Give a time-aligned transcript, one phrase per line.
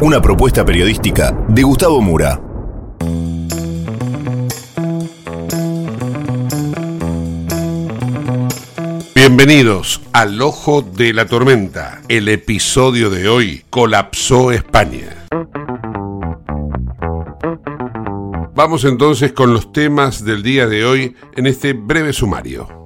[0.00, 2.40] Una propuesta periodística de Gustavo Mura.
[9.14, 12.00] Bienvenidos al Ojo de la Tormenta.
[12.08, 15.26] El episodio de hoy colapsó España.
[18.54, 22.81] Vamos entonces con los temas del día de hoy en este breve sumario.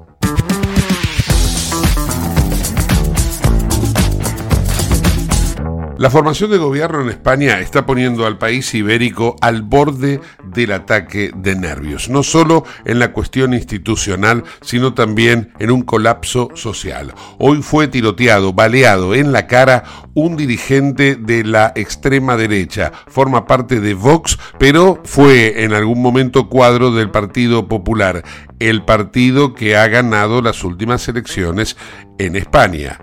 [5.99, 11.31] La formación de gobierno en España está poniendo al país ibérico al borde del ataque
[11.35, 17.15] de nervios, no solo en la cuestión institucional, sino también en un colapso social.
[17.39, 22.93] Hoy fue tiroteado, baleado en la cara un dirigente de la extrema derecha.
[23.07, 28.23] Forma parte de Vox, pero fue en algún momento cuadro del Partido Popular,
[28.59, 31.79] el partido que ha ganado las últimas elecciones
[32.19, 32.99] en España.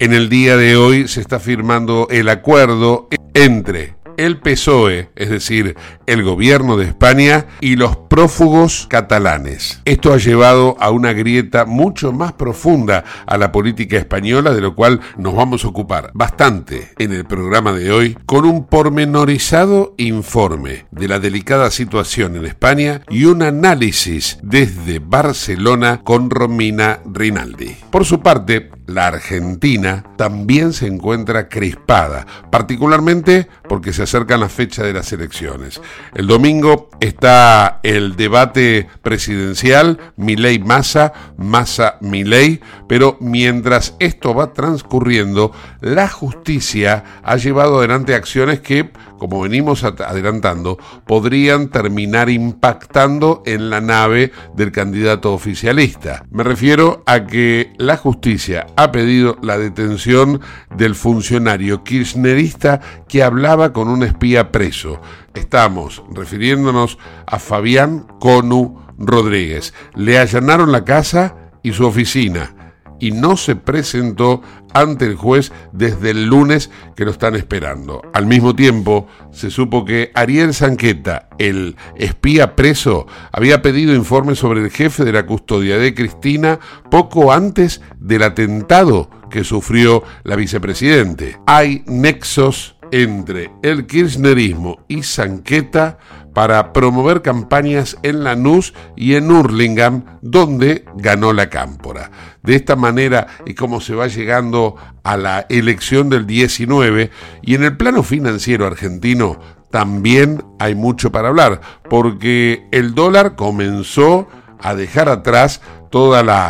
[0.00, 5.76] En el día de hoy se está firmando el acuerdo entre el PSOE, es decir,
[6.06, 9.80] el gobierno de España, y los prófugos catalanes.
[9.84, 14.76] Esto ha llevado a una grieta mucho más profunda a la política española, de lo
[14.76, 20.86] cual nos vamos a ocupar bastante en el programa de hoy, con un pormenorizado informe
[20.92, 27.76] de la delicada situación en España y un análisis desde Barcelona con Romina Rinaldi.
[27.90, 34.82] Por su parte, la Argentina también se encuentra crispada, particularmente porque se acercan la fecha
[34.82, 35.80] de las elecciones.
[36.14, 45.52] El domingo está el debate presidencial, Milei Massa, Massa Milei, pero mientras esto va transcurriendo,
[45.80, 53.80] la justicia ha llevado adelante acciones que, como venimos adelantando, podrían terminar impactando en la
[53.80, 56.24] nave del candidato oficialista.
[56.30, 60.40] Me refiero a que la justicia ha pedido la detención
[60.76, 65.00] del funcionario kirchnerista que hablaba con un espía preso.
[65.34, 69.74] Estamos refiriéndonos a Fabián Conu Rodríguez.
[69.94, 72.54] Le allanaron la casa y su oficina
[73.00, 74.42] y no se presentó
[74.74, 78.02] ante el juez desde el lunes que lo están esperando.
[78.12, 84.62] Al mismo tiempo, se supo que Ariel Sanqueta, el espía preso, había pedido informes sobre
[84.62, 86.58] el jefe de la custodia de Cristina
[86.90, 91.38] poco antes del atentado que sufrió la vicepresidente.
[91.46, 95.98] Hay nexos entre el kirchnerismo y Sanqueta
[96.34, 102.10] para promover campañas en Lanús y en Hurlingham, donde ganó la cámpora.
[102.42, 107.10] De esta manera y como se va llegando a la elección del 19
[107.42, 109.40] y en el plano financiero argentino
[109.70, 114.28] también hay mucho para hablar, porque el dólar comenzó
[114.60, 116.48] a dejar atrás toda la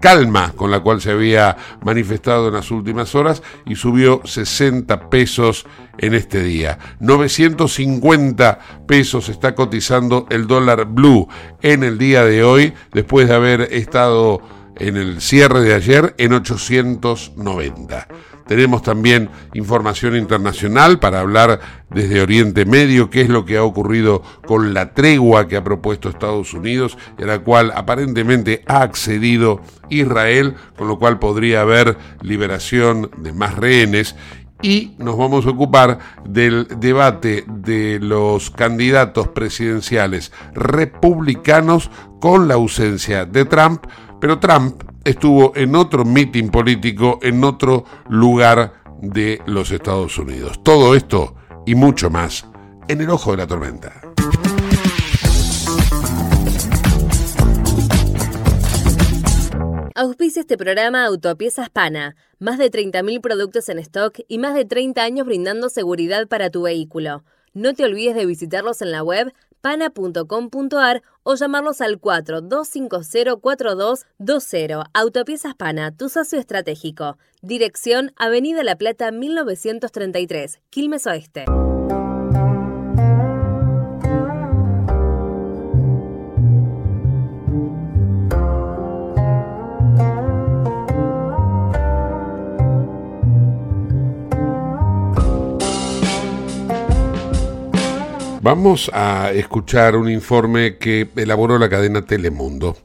[0.00, 5.66] calma con la cual se había manifestado en las últimas horas y subió 60 pesos
[5.98, 6.78] en este día.
[7.00, 11.28] 950 pesos está cotizando el dólar blue
[11.62, 14.40] en el día de hoy después de haber estado
[14.76, 18.08] en el cierre de ayer en 890.
[18.48, 21.60] Tenemos también información internacional para hablar
[21.90, 26.08] desde Oriente Medio, qué es lo que ha ocurrido con la tregua que ha propuesto
[26.08, 29.60] Estados Unidos y a la cual aparentemente ha accedido
[29.90, 34.16] Israel, con lo cual podría haber liberación de más rehenes.
[34.62, 43.26] Y nos vamos a ocupar del debate de los candidatos presidenciales republicanos con la ausencia
[43.26, 43.84] de Trump,
[44.20, 50.62] pero Trump estuvo en otro mitin político en otro lugar de los Estados Unidos.
[50.62, 51.34] Todo esto
[51.64, 52.46] y mucho más
[52.88, 54.02] en el ojo de la tormenta.
[59.94, 62.14] Auspicia este programa Autopiezas Pana.
[62.38, 66.62] Más de 30.000 productos en stock y más de 30 años brindando seguridad para tu
[66.62, 67.24] vehículo.
[67.54, 74.84] No te olvides de visitarlos en la web pana.com.ar o llamarlos al 42504220.
[74.94, 77.18] Autopiezas Pana, tu socio estratégico.
[77.42, 81.44] Dirección Avenida La Plata 1933, Quilmes Oeste.
[98.48, 102.78] Vamos a escuchar un informe que elaboró la cadena Telemundo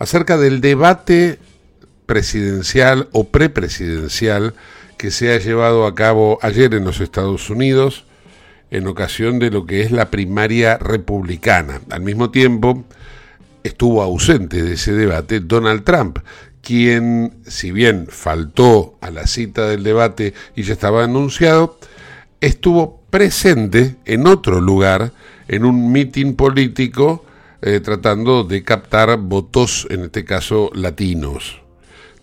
[0.00, 1.38] acerca del debate
[2.04, 4.54] presidencial o prepresidencial
[4.98, 8.06] que se ha llevado a cabo ayer en los Estados Unidos
[8.72, 11.80] en ocasión de lo que es la primaria republicana.
[11.90, 12.84] Al mismo tiempo,
[13.62, 16.18] estuvo ausente de ese debate Donald Trump,
[16.60, 21.78] quien, si bien faltó a la cita del debate y ya estaba anunciado,
[22.40, 25.12] estuvo presente en otro lugar,
[25.46, 27.24] en un mitin político,
[27.62, 31.62] eh, tratando de captar votos, en este caso latinos.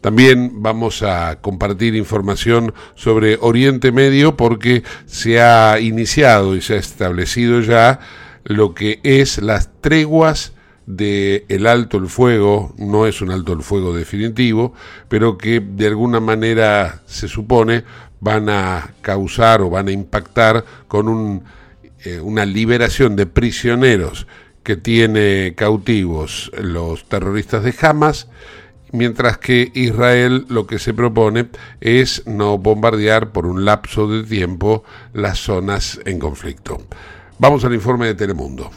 [0.02, 6.80] También vamos a compartir información sobre Oriente Medio porque se ha iniciado y se ha
[6.80, 8.02] establecido ya
[8.44, 10.52] lo que es las treguas
[10.96, 14.74] de el alto el fuego, no es un alto el fuego definitivo,
[15.08, 17.84] pero que de alguna manera se supone
[18.20, 21.44] van a causar o van a impactar con un,
[22.04, 24.28] eh, una liberación de prisioneros
[24.64, 28.28] que tiene cautivos los terroristas de Hamas,
[28.92, 31.50] mientras que Israel lo que se propone
[31.80, 34.84] es no bombardear por un lapso de tiempo
[35.14, 36.80] las zonas en conflicto.
[37.40, 38.70] Vamos al informe de Telemundo.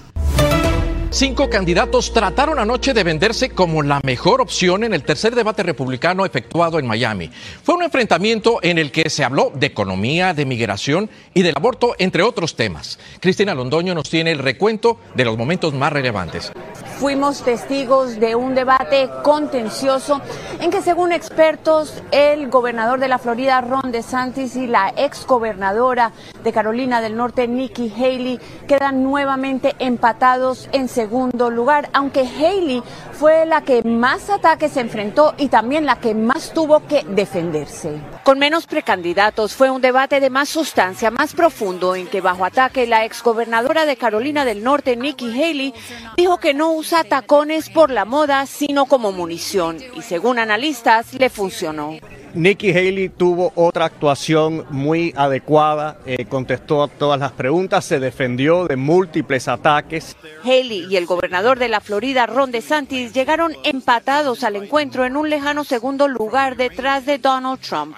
[1.15, 6.27] Cinco candidatos trataron anoche de venderse como la mejor opción en el tercer debate republicano
[6.27, 7.31] efectuado en Miami.
[7.63, 11.95] Fue un enfrentamiento en el que se habló de economía, de migración y del aborto,
[12.01, 12.99] entre otros temas.
[13.21, 16.51] Cristina Londoño nos tiene el recuento de los momentos más relevantes.
[16.99, 20.21] Fuimos testigos de un debate contencioso
[20.61, 26.13] en que, según expertos, el gobernador de la Florida, Ron DeSantis, y la exgobernadora
[26.43, 28.39] de Carolina del Norte, Nikki Haley,
[28.69, 32.83] quedan nuevamente empatados en segundo lugar, aunque Haley
[33.13, 38.01] fue la que más ataques se enfrentó y también la que más tuvo que defenderse.
[38.25, 42.87] Con menos precandidatos fue un debate de más sustancia, más profundo, en que bajo ataque
[42.87, 45.75] la exgobernadora de Carolina del Norte, Nikki Haley,
[46.17, 51.29] dijo que no usa tacones por la moda, sino como munición, y según analistas le
[51.29, 51.99] funcionó.
[52.35, 58.67] Nikki Haley tuvo otra actuación muy adecuada, eh, contestó a todas las preguntas, se defendió
[58.67, 60.17] de múltiples ataques.
[60.43, 65.31] Haley y el gobernador de la Florida, Ron DeSantis, llegaron empatados al encuentro en un
[65.31, 67.95] lejano segundo lugar detrás de Donald Trump.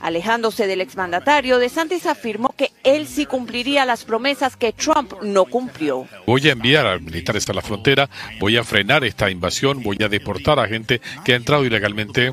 [0.00, 6.06] Alejándose del exmandatario, DeSantis afirmó que él sí cumpliría las promesas que Trump no cumplió.
[6.26, 10.08] Voy a enviar a militares a la frontera, voy a frenar esta invasión, voy a
[10.08, 12.32] deportar a gente que ha entrado ilegalmente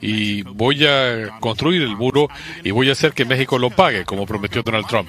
[0.00, 2.28] y voy a construir el muro
[2.62, 5.08] y voy a hacer que México lo pague, como prometió Donald Trump.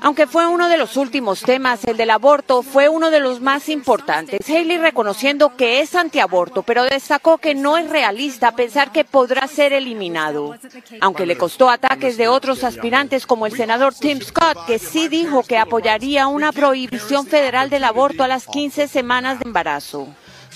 [0.00, 3.68] Aunque fue uno de los últimos temas, el del aborto fue uno de los más
[3.68, 4.40] importantes.
[4.48, 9.72] Haley reconociendo que es antiaborto, pero destacó que no es realista pensar que podrá ser
[9.72, 10.56] eliminado.
[11.00, 15.42] Aunque le costó ataques de otros aspirantes como el senador Tim Scott, que sí dijo
[15.42, 20.08] que apoyaría una prohibición federal del aborto a las 15 semanas de embarazo embarazo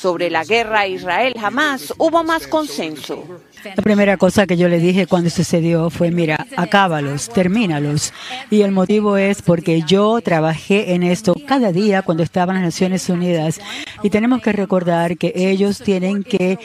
[0.04, 3.24] sobre la guerra a Israel jamás hubo más consenso.
[3.64, 8.12] La primera cosa que yo le dije cuando sucedió fue, mira, acábalos, termínalos.
[8.50, 12.74] Y el motivo es porque yo trabajé en esto cada día cuando estaba en las
[12.74, 13.60] Naciones Unidas.
[14.02, 16.58] Y tenemos que recordar que ellos tienen que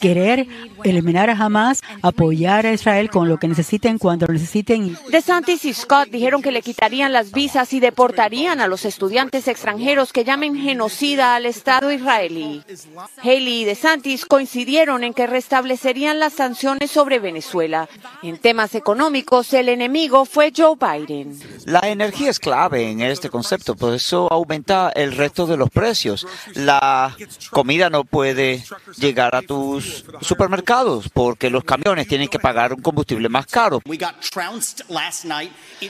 [0.00, 0.46] querer
[0.82, 4.96] eliminar a Hamas, apoyar a Israel con lo que necesiten cuando lo necesiten.
[5.10, 10.14] DeSantis y Scott dijeron que le quitarían las visas y deportarían a los estudiantes extranjeros
[10.14, 12.62] que llamen genocida al Estado israelí.
[13.22, 17.88] Haley y DeSantis coincidieron en que restablecerían las sanciones sobre Venezuela.
[18.22, 21.38] En temas económicos, el enemigo fue Joe Biden.
[21.64, 26.26] La energía es clave en este concepto, por eso aumenta el resto de los precios.
[26.54, 27.16] La
[27.50, 28.64] comida no puede
[28.96, 33.80] llegar a tus supermercados porque los camiones tienen que pagar un combustible más caro.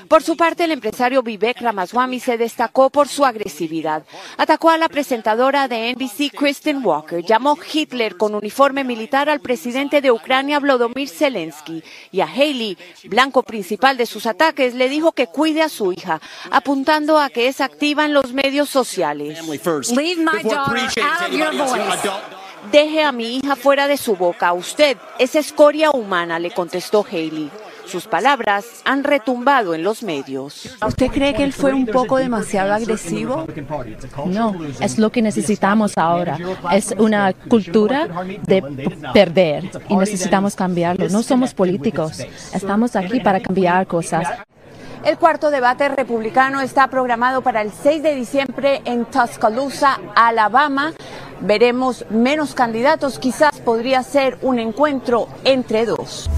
[0.09, 4.05] Por su parte, el empresario Vivek Ramaswamy se destacó por su agresividad.
[4.37, 10.01] Atacó a la presentadora de NBC, Kristen Walker, llamó Hitler con uniforme militar al presidente
[10.01, 15.27] de Ucrania, Volodymyr Zelensky, y a Haley, blanco principal de sus ataques, le dijo que
[15.27, 19.41] cuide a su hija, apuntando a que es activa en los medios sociales.
[22.71, 24.53] Deje a mi hija fuera de su boca.
[24.53, 27.51] Usted es escoria humana, le contestó Haley.
[27.87, 30.77] Sus palabras han retumbado en los medios.
[30.85, 33.47] ¿Usted cree que él fue un poco demasiado agresivo?
[34.27, 36.37] No, es lo que necesitamos ahora.
[36.73, 38.09] Es una cultura
[38.43, 38.63] de
[39.13, 41.09] perder y necesitamos cambiarlo.
[41.09, 42.19] No somos políticos.
[42.53, 44.27] Estamos aquí para cambiar cosas.
[45.05, 50.93] El cuarto debate republicano está programado para el 6 de diciembre en Tuscaloosa, Alabama.
[51.41, 56.29] Veremos menos candidatos, quizás podría ser un encuentro entre dos.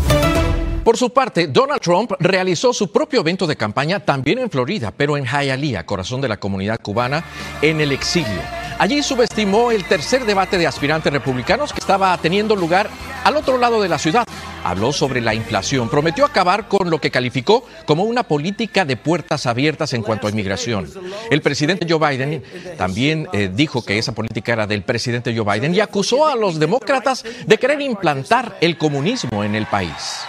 [0.89, 5.19] Por su parte, Donald Trump realizó su propio evento de campaña también en Florida, pero
[5.19, 7.27] en Hialeah, corazón de la comunidad cubana,
[7.61, 8.41] en el exilio.
[8.79, 12.89] Allí subestimó el tercer debate de aspirantes republicanos que estaba teniendo lugar
[13.23, 14.25] al otro lado de la ciudad.
[14.65, 19.45] Habló sobre la inflación, prometió acabar con lo que calificó como una política de puertas
[19.45, 20.91] abiertas en cuanto a inmigración.
[21.31, 22.43] El presidente Joe Biden
[22.79, 26.59] también eh, dijo que esa política era del presidente Joe Biden y acusó a los
[26.59, 30.25] demócratas de querer implantar el comunismo en el país.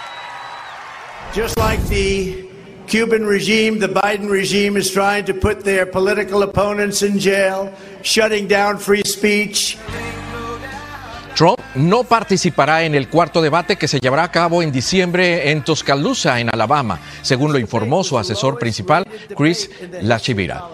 [1.32, 2.48] Just like the
[2.88, 7.72] Cuban regime, the Biden regime is trying to put their political opponents in jail,
[8.02, 9.78] shutting down free speech.
[11.36, 15.62] Trump no participará en el cuarto debate que se llevará a cabo en diciembre en
[15.62, 19.06] Tuscaloosa, en Alabama, según lo informó su asesor principal,
[19.36, 19.70] Chris
[20.02, 20.64] Lachivira.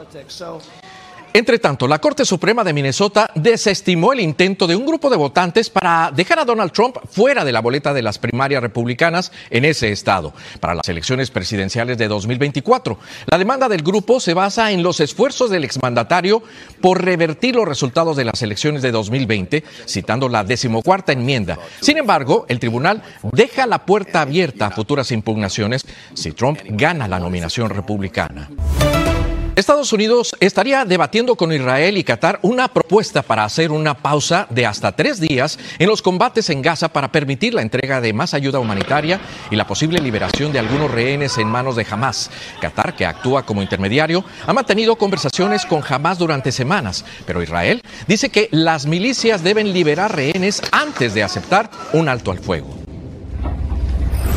[1.37, 5.69] Entre tanto, la Corte Suprema de Minnesota desestimó el intento de un grupo de votantes
[5.69, 9.93] para dejar a Donald Trump fuera de la boleta de las primarias republicanas en ese
[9.93, 12.99] estado para las elecciones presidenciales de 2024.
[13.27, 16.43] La demanda del grupo se basa en los esfuerzos del exmandatario
[16.81, 21.59] por revertir los resultados de las elecciones de 2020, citando la decimocuarta enmienda.
[21.83, 23.03] Sin embargo, el tribunal
[23.33, 28.49] deja la puerta abierta a futuras impugnaciones si Trump gana la nominación republicana.
[29.57, 34.67] Estados Unidos estaría debatiendo con Israel y Qatar una propuesta para hacer una pausa de
[34.67, 38.59] hasta tres días en los combates en Gaza para permitir la entrega de más ayuda
[38.59, 39.19] humanitaria
[39.51, 42.31] y la posible liberación de algunos rehenes en manos de Hamas.
[42.61, 48.29] Qatar, que actúa como intermediario, ha mantenido conversaciones con Hamas durante semanas, pero Israel dice
[48.29, 52.76] que las milicias deben liberar rehenes antes de aceptar un alto al fuego.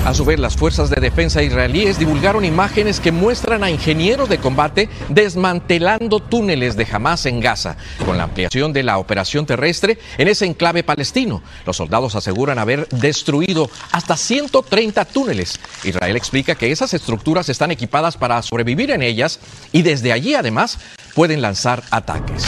[0.09, 4.39] A su vez, las fuerzas de defensa israelíes divulgaron imágenes que muestran a ingenieros de
[4.39, 10.27] combate desmantelando túneles de Hamas en Gaza, con la ampliación de la operación terrestre en
[10.27, 11.43] ese enclave palestino.
[11.63, 15.59] Los soldados aseguran haber destruido hasta 130 túneles.
[15.83, 19.39] Israel explica que esas estructuras están equipadas para sobrevivir en ellas
[19.71, 20.79] y desde allí además
[21.13, 22.47] pueden lanzar ataques.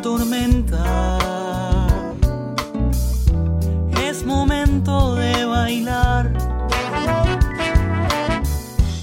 [0.00, 1.18] tormenta.
[4.08, 6.11] Es momento de bailar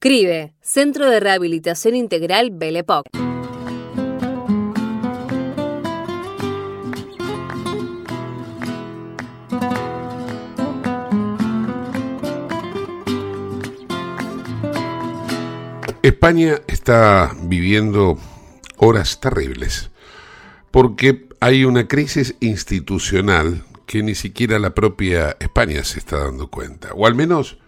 [0.00, 3.08] CRIBE, Centro de Rehabilitación Integral Belepoc.
[16.02, 18.18] España está viviendo
[18.76, 19.90] horas terribles
[20.70, 26.90] porque hay una crisis institucional que ni siquiera la propia España se está dando cuenta,
[26.94, 27.58] o al menos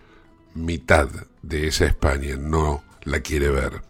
[0.54, 1.08] mitad
[1.42, 3.82] de esa España no la quiere ver.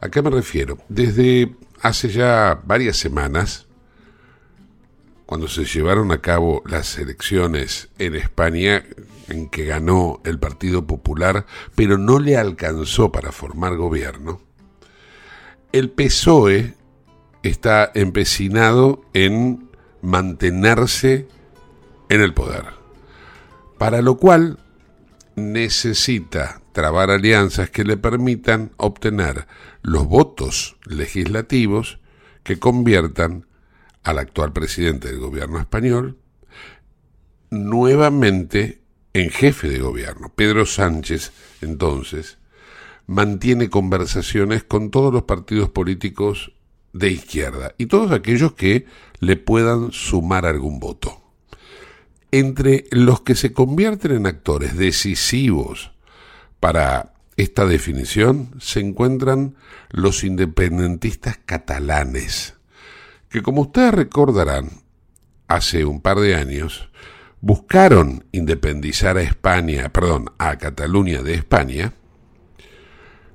[0.00, 0.78] ¿A qué me refiero?
[0.88, 3.66] Desde hace ya varias semanas,
[5.26, 8.84] cuando se llevaron a cabo las elecciones en España,
[9.28, 14.40] en que ganó el Partido Popular, pero no le alcanzó para formar gobierno,
[15.72, 16.74] el PSOE
[17.42, 19.70] está empecinado en
[20.02, 21.26] mantenerse
[22.08, 22.66] en el poder,
[23.78, 24.58] para lo cual
[25.36, 29.46] necesita trabar alianzas que le permitan obtener
[29.82, 31.98] los votos legislativos
[32.42, 33.46] que conviertan
[34.02, 36.18] al actual presidente del gobierno español
[37.50, 40.32] nuevamente en jefe de gobierno.
[40.34, 42.38] Pedro Sánchez, entonces,
[43.06, 46.52] mantiene conversaciones con todos los partidos políticos
[46.92, 48.86] de izquierda y todos aquellos que
[49.20, 51.23] le puedan sumar algún voto.
[52.36, 55.92] Entre los que se convierten en actores decisivos
[56.58, 59.54] para esta definición se encuentran
[59.90, 62.54] los independentistas catalanes,
[63.28, 64.82] que como ustedes recordarán,
[65.46, 66.88] hace un par de años
[67.40, 71.92] buscaron independizar a España, perdón, a Cataluña de España,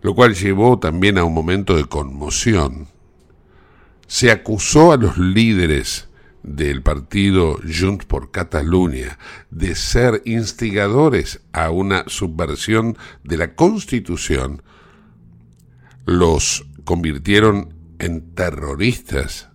[0.02, 2.90] lo cual llevó también a un momento de conmoción.
[4.08, 6.09] Se acusó a los líderes
[6.44, 9.18] del partido Junts por Cataluña
[9.50, 14.64] de ser instigadores a una subversión de la Constitución,
[16.06, 19.50] los convirtieron en terroristas,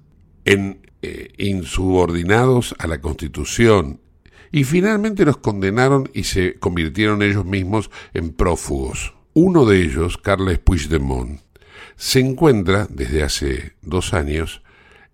[0.45, 4.01] en eh, insubordinados a la Constitución,
[4.53, 9.15] y finalmente los condenaron y se convirtieron ellos mismos en prófugos.
[9.33, 11.41] Uno de ellos, Carles Puigdemont,
[11.97, 14.63] se encuentra desde hace dos años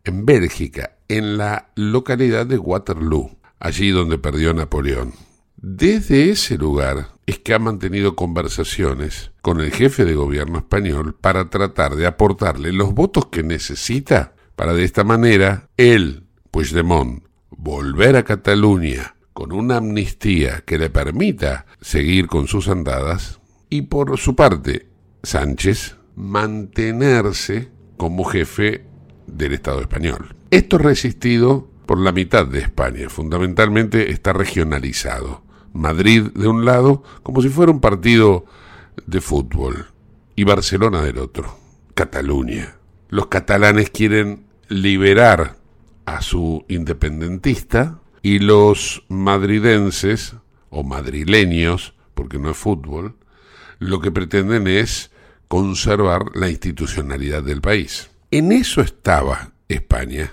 [0.04, 5.12] en Bélgica, en la localidad de Waterloo, allí donde perdió Napoleón.
[5.57, 11.51] Desde ese lugar es que ha mantenido conversaciones con el jefe de gobierno español para
[11.51, 18.23] tratar de aportarle los votos que necesita para de esta manera él, Puigdemont, volver a
[18.23, 24.87] Cataluña con una amnistía que le permita seguir con sus andadas y por su parte
[25.25, 28.89] Sánchez mantenerse como jefe
[29.33, 30.35] del Estado español.
[30.51, 35.43] Esto es resistido por la mitad de España, fundamentalmente está regionalizado.
[35.73, 38.45] Madrid de un lado, como si fuera un partido
[39.07, 39.87] de fútbol,
[40.37, 41.59] y Barcelona del otro,
[41.95, 42.77] Cataluña.
[43.09, 45.57] Los catalanes quieren liberar
[46.07, 50.35] a su independentista y los madridenses,
[50.71, 53.16] o madrileños, porque no es fútbol,
[53.79, 55.11] lo que pretenden es
[55.49, 58.10] conservar la institucionalidad del país.
[58.33, 60.33] En eso estaba España.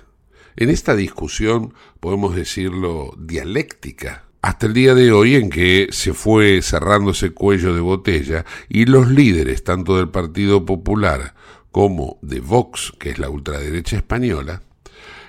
[0.56, 6.62] En esta discusión, podemos decirlo, dialéctica, hasta el día de hoy en que se fue
[6.62, 11.34] cerrando ese cuello de botella y los líderes, tanto del Partido Popular
[11.72, 14.62] como de Vox, que es la ultraderecha española,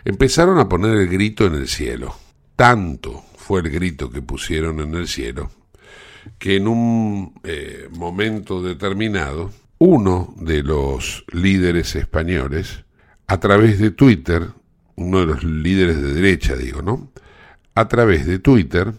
[0.04, 2.14] empezaron a poner el grito en el cielo.
[2.54, 5.50] Tanto fue el grito que pusieron en el cielo
[6.38, 12.84] que en un eh, momento determinado uno de los líderes españoles,
[13.26, 14.48] a través de Twitter,
[14.96, 17.12] uno de los líderes de derecha, digo, ¿no?
[17.74, 18.92] A través de Twitter,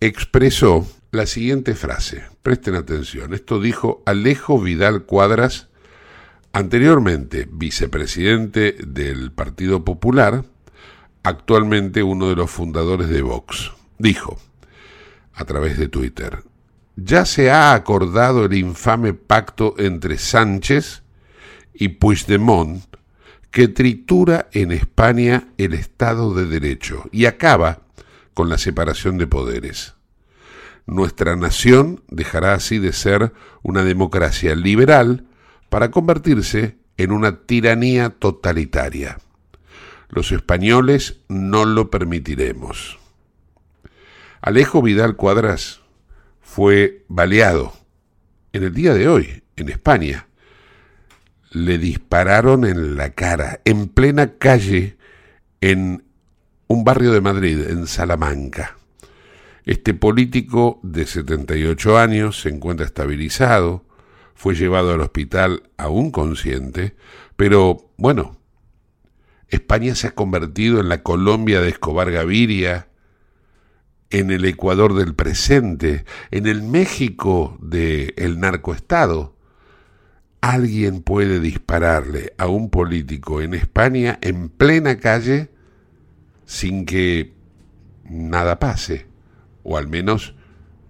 [0.00, 2.24] expresó la siguiente frase.
[2.42, 3.34] Presten atención.
[3.34, 5.68] Esto dijo Alejo Vidal Cuadras,
[6.52, 10.44] anteriormente vicepresidente del Partido Popular,
[11.22, 13.72] actualmente uno de los fundadores de Vox.
[13.98, 14.38] Dijo,
[15.34, 16.42] a través de Twitter,
[16.96, 21.02] ya se ha acordado el infame pacto entre Sánchez
[21.72, 22.84] y Puigdemont
[23.50, 27.82] que tritura en España el Estado de Derecho y acaba
[28.32, 29.94] con la separación de poderes.
[30.86, 35.24] Nuestra nación dejará así de ser una democracia liberal
[35.68, 39.18] para convertirse en una tiranía totalitaria.
[40.08, 42.98] Los españoles no lo permitiremos.
[44.42, 45.83] Alejo Vidal Cuadras
[46.44, 47.72] fue baleado
[48.52, 50.28] en el día de hoy, en España.
[51.50, 54.96] Le dispararon en la cara, en plena calle,
[55.60, 56.04] en
[56.68, 58.76] un barrio de Madrid, en Salamanca.
[59.64, 63.84] Este político de 78 años se encuentra estabilizado,
[64.34, 66.94] fue llevado al hospital aún consciente,
[67.36, 68.36] pero bueno,
[69.48, 72.88] España se ha convertido en la Colombia de Escobar Gaviria,
[74.14, 79.34] en el Ecuador del presente, en el México del el narcoestado.
[80.40, 85.50] Alguien puede dispararle a un político en España en plena calle
[86.44, 87.34] sin que
[88.04, 89.08] nada pase,
[89.64, 90.36] o al menos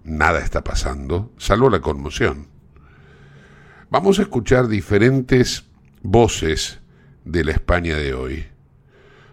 [0.03, 2.47] nada está pasando, salvo la conmoción.
[3.89, 5.65] Vamos a escuchar diferentes
[6.03, 6.79] voces
[7.23, 8.45] de la España de hoy,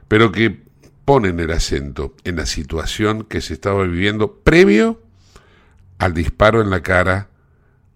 [0.08, 0.61] pero que
[1.04, 5.02] ponen el acento en la situación que se estaba viviendo previo
[5.98, 7.30] al disparo en la cara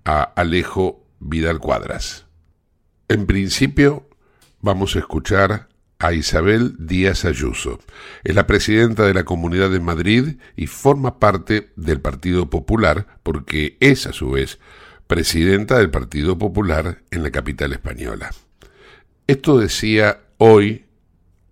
[0.05, 2.27] a Alejo Vidal Cuadras.
[3.09, 4.09] En principio,
[4.61, 7.79] vamos a escuchar a Isabel Díaz Ayuso.
[8.25, 13.77] Es la presidenta de la Comunidad de Madrid y forma parte del Partido Popular porque
[13.81, 14.59] es a su vez
[15.07, 18.31] presidenta del Partido Popular en la capital española.
[19.27, 20.86] Esto decía hoy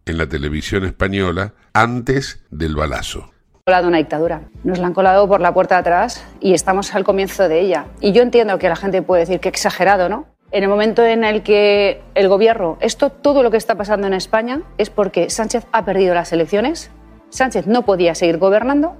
[0.06, 3.30] en la televisión española antes del balazo.
[3.64, 4.42] colado una dictadura.
[4.62, 7.86] Nos la han colado por la puerta de atrás y estamos al comienzo de ella.
[8.00, 10.26] Y yo entiendo que la gente puede decir que exagerado, ¿no?
[10.52, 14.14] En el momento en el que el gobierno, esto, todo lo que está pasando en
[14.14, 16.90] España es porque Sánchez ha perdido las elecciones,
[17.30, 18.96] Sánchez no podía seguir gobernando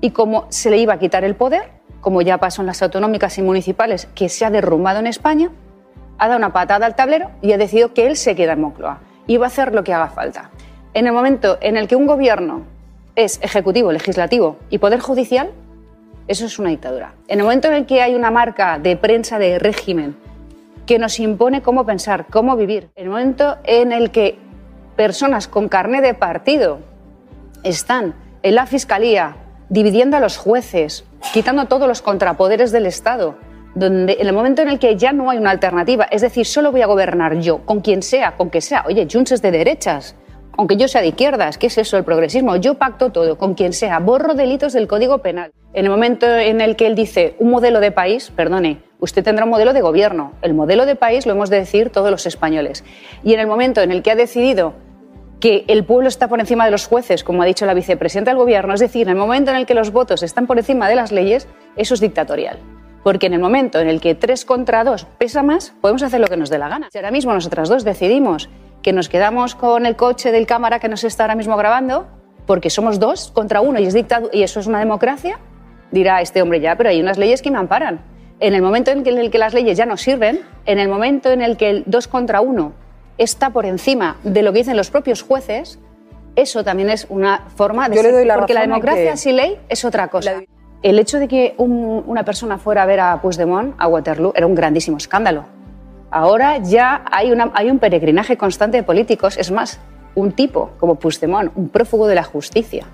[0.00, 3.38] y como se le iba a quitar el poder, como ya pasó en las autonómicas
[3.38, 5.50] y municipales, que se ha derrumbado en España,
[6.18, 9.00] ha dado una patada al tablero y ha decidido que él se queda en Moncloa
[9.26, 10.50] y va a hacer lo que haga falta.
[10.94, 12.62] En el momento en el que un gobierno
[13.16, 15.50] es ejecutivo, legislativo y poder judicial,
[16.28, 17.14] eso es una dictadura.
[17.28, 20.16] En el momento en el que hay una marca de prensa de régimen
[20.86, 24.38] que nos impone cómo pensar, cómo vivir, en el momento en el que
[24.96, 26.80] personas con carné de partido
[27.62, 29.36] están en la fiscalía
[29.68, 33.36] dividiendo a los jueces, quitando todos los contrapoderes del Estado,
[33.74, 36.72] donde en el momento en el que ya no hay una alternativa, es decir, solo
[36.72, 40.16] voy a gobernar yo, con quien sea, con que sea, oye, Junts es de derechas,
[40.56, 42.56] aunque yo sea de izquierdas, ¿qué es eso el progresismo?
[42.56, 45.52] Yo pacto todo, con quien sea, borro delitos del Código Penal.
[45.72, 49.44] En el momento en el que él dice un modelo de país, perdone, usted tendrá
[49.44, 50.32] un modelo de gobierno.
[50.42, 52.84] El modelo de país lo hemos de decir todos los españoles.
[53.24, 54.74] Y en el momento en el que ha decidido
[55.40, 58.38] que el pueblo está por encima de los jueces, como ha dicho la vicepresidenta del
[58.38, 60.94] gobierno, es decir, en el momento en el que los votos están por encima de
[60.94, 62.58] las leyes, eso es dictatorial.
[63.02, 66.28] Porque en el momento en el que tres contra dos pesa más, podemos hacer lo
[66.28, 66.88] que nos dé la gana.
[66.92, 68.48] Si ahora mismo nosotras dos decidimos
[68.82, 72.06] que nos quedamos con el coche del cámara que nos está ahora mismo grabando,
[72.46, 73.94] porque somos dos contra uno y, es
[74.32, 75.38] y eso es una democracia,
[75.90, 78.00] dirá este hombre ya, pero hay unas leyes que me amparan.
[78.40, 81.42] En el momento en el que las leyes ya no sirven, en el momento en
[81.42, 82.72] el que el dos contra uno
[83.18, 85.78] está por encima de lo que dicen los propios jueces,
[86.34, 87.96] eso también es una forma de...
[87.96, 90.40] Yo le doy la porque la democracia que- sin ley es otra cosa.
[90.82, 94.46] El hecho de que un- una persona fuera a ver a Puigdemont, a Waterloo, era
[94.46, 95.44] un grandísimo escándalo.
[96.10, 99.36] Ahora ya hay, un peregrinaje constante de políticos.
[99.38, 99.80] Es más,
[100.14, 102.84] un tipo como Puigdemont, un prófugo de la justicia,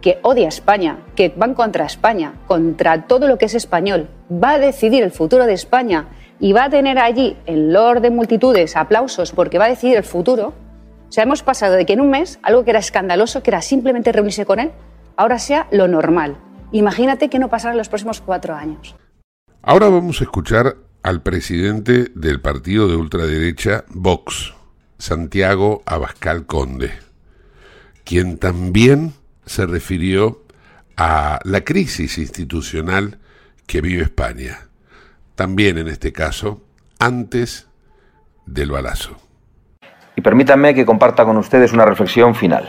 [0.00, 4.52] que odia a España, que van contra España, contra todo lo que es español, va
[4.52, 6.06] a decidir el futuro de España
[6.38, 10.04] y va a tener allí, en lord de multitudes, aplausos porque va a decidir el
[10.04, 10.52] futuro.
[11.08, 13.60] O sea, hemos pasado de que en un mes algo que era escandaloso, que era
[13.60, 14.70] simplemente reunirse con él,
[15.16, 16.36] ahora sea lo normal.
[16.74, 18.96] Imagínate que no pasará en los próximos cuatro años.
[19.62, 24.54] Ahora vamos a escuchar al presidente del partido de ultraderecha Vox,
[24.98, 26.90] Santiago Abascal Conde,
[28.02, 29.12] quien también
[29.46, 30.42] se refirió
[30.96, 33.20] a la crisis institucional
[33.68, 34.66] que vive España,
[35.36, 36.60] también en este caso
[36.98, 37.68] antes
[38.46, 39.16] del balazo.
[40.16, 42.68] Y permítanme que comparta con ustedes una reflexión final.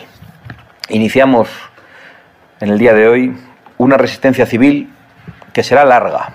[0.90, 1.50] Iniciamos
[2.60, 3.36] en el día de hoy
[3.78, 4.94] una resistencia civil
[5.54, 6.34] que será larga,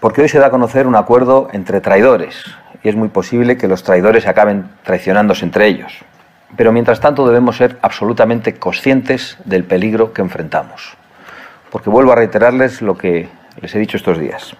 [0.00, 2.44] porque hoy se da a conocer un acuerdo entre traidores,
[2.82, 5.92] y es muy posible que los traidores acaben traicionándose entre ellos.
[6.56, 10.96] Pero mientras tanto debemos ser absolutamente conscientes del peligro que enfrentamos.
[11.70, 13.28] Porque vuelvo a reiterarles lo que
[13.60, 14.56] les he dicho estos días.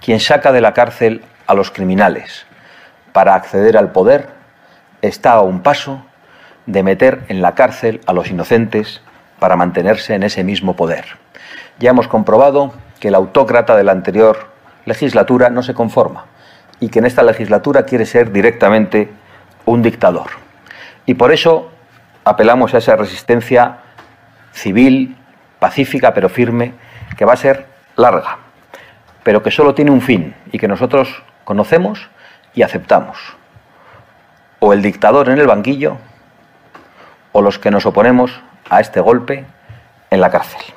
[0.00, 2.46] Quien saca de la cárcel a los criminales
[3.12, 4.28] para acceder al poder
[5.02, 6.04] está a un paso
[6.66, 9.02] de meter en la cárcel a los inocentes
[9.38, 11.04] para mantenerse en ese mismo poder.
[11.78, 14.48] Ya hemos comprobado que el autócrata de la anterior
[14.86, 16.24] legislatura no se conforma
[16.80, 19.10] y que en esta legislatura quiere ser directamente
[19.64, 20.30] un dictador.
[21.04, 21.70] Y por eso
[22.24, 23.78] apelamos a esa resistencia
[24.52, 25.16] civil,
[25.58, 26.74] pacífica pero firme,
[27.16, 28.38] que va a ser larga,
[29.22, 32.08] pero que solo tiene un fin y que nosotros conocemos
[32.54, 33.18] y aceptamos.
[34.60, 35.98] O el dictador en el banquillo
[37.32, 39.44] o los que nos oponemos a este golpe
[40.10, 40.75] en la cárcel.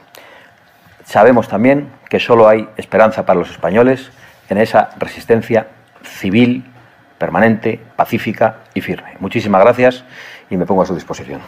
[1.09, 4.11] Sabemos también que solo hay esperanza para los españoles
[4.47, 5.67] en esa resistencia
[6.03, 6.63] civil,
[7.17, 9.17] permanente, pacífica y firme.
[9.19, 10.03] Muchísimas gracias
[10.51, 11.41] y me pongo a su disposición.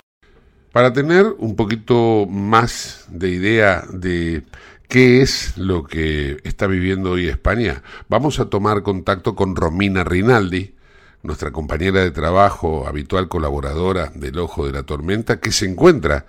[0.72, 4.42] Para tener un poquito más de idea de
[4.88, 10.74] qué es lo que está viviendo hoy España, vamos a tomar contacto con Romina Rinaldi,
[11.22, 16.26] nuestra compañera de trabajo, habitual colaboradora del Ojo de la Tormenta, que se encuentra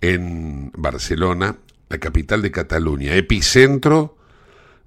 [0.00, 1.56] en Barcelona,
[1.88, 4.16] la capital de Cataluña, epicentro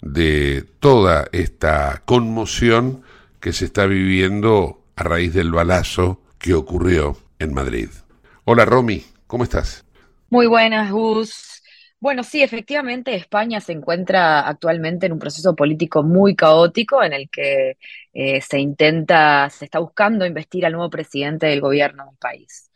[0.02, 3.04] de toda esta conmoción
[3.40, 7.90] que se está viviendo a raíz del balazo que ocurrió en Madrid.
[8.46, 9.86] Hola Romy, ¿cómo estás?
[10.30, 11.62] Muy buenas, Gus.
[12.00, 17.30] Bueno, sí, efectivamente España se encuentra actualmente en un proceso político muy caótico en el
[17.30, 17.78] que
[18.12, 22.71] eh, se intenta, se está buscando investir al nuevo presidente del gobierno del país.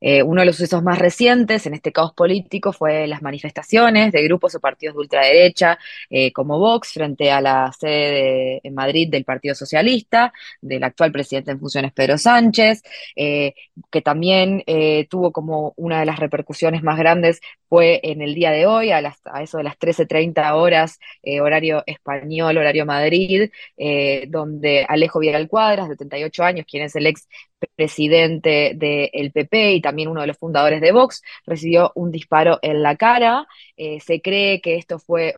[0.00, 4.22] Eh, uno de los sucesos más recientes en este caos político fue las manifestaciones de
[4.22, 9.24] grupos o partidos de ultraderecha eh, como Vox frente a la sede en Madrid del
[9.24, 12.82] Partido Socialista, del actual presidente en funciones Pedro Sánchez,
[13.16, 13.54] eh,
[13.90, 14.64] que también
[15.08, 19.00] tuvo como una de las repercusiones más grandes fue en el día de hoy, a,
[19.42, 20.98] eso de las 13.30 horas,
[21.40, 23.50] horario español, horario Madrid,
[24.28, 27.28] donde Alejo Vidal Cuadras, de 38 años, quien es el ex
[27.76, 32.82] presidente del PP y también uno de los fundadores de Vox, recibió un disparo en
[32.82, 33.46] la cara.
[33.76, 35.34] Eh, se cree que esto fue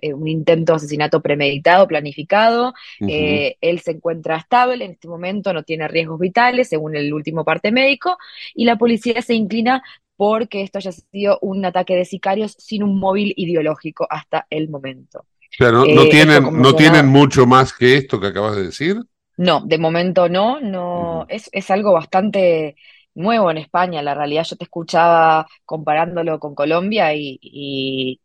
[0.00, 2.74] eh, un intento de asesinato premeditado, planificado.
[3.00, 7.44] Eh, él se encuentra estable en este momento, no tiene riesgos vitales, según el último
[7.44, 8.16] parte médico,
[8.54, 9.82] y la policía se inclina
[10.16, 15.26] porque esto haya sido un ataque de sicarios sin un móvil ideológico hasta el momento.
[15.60, 18.96] no, tienen, no tienen mucho más que esto que acabas de decir.
[19.36, 22.76] No, de momento no, no, es, es algo bastante
[23.16, 27.38] nuevo en España, la realidad yo te escuchaba comparándolo con Colombia y,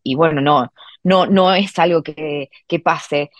[0.03, 0.71] y, bueno, no,
[1.03, 3.31] no, no es algo que, que pase.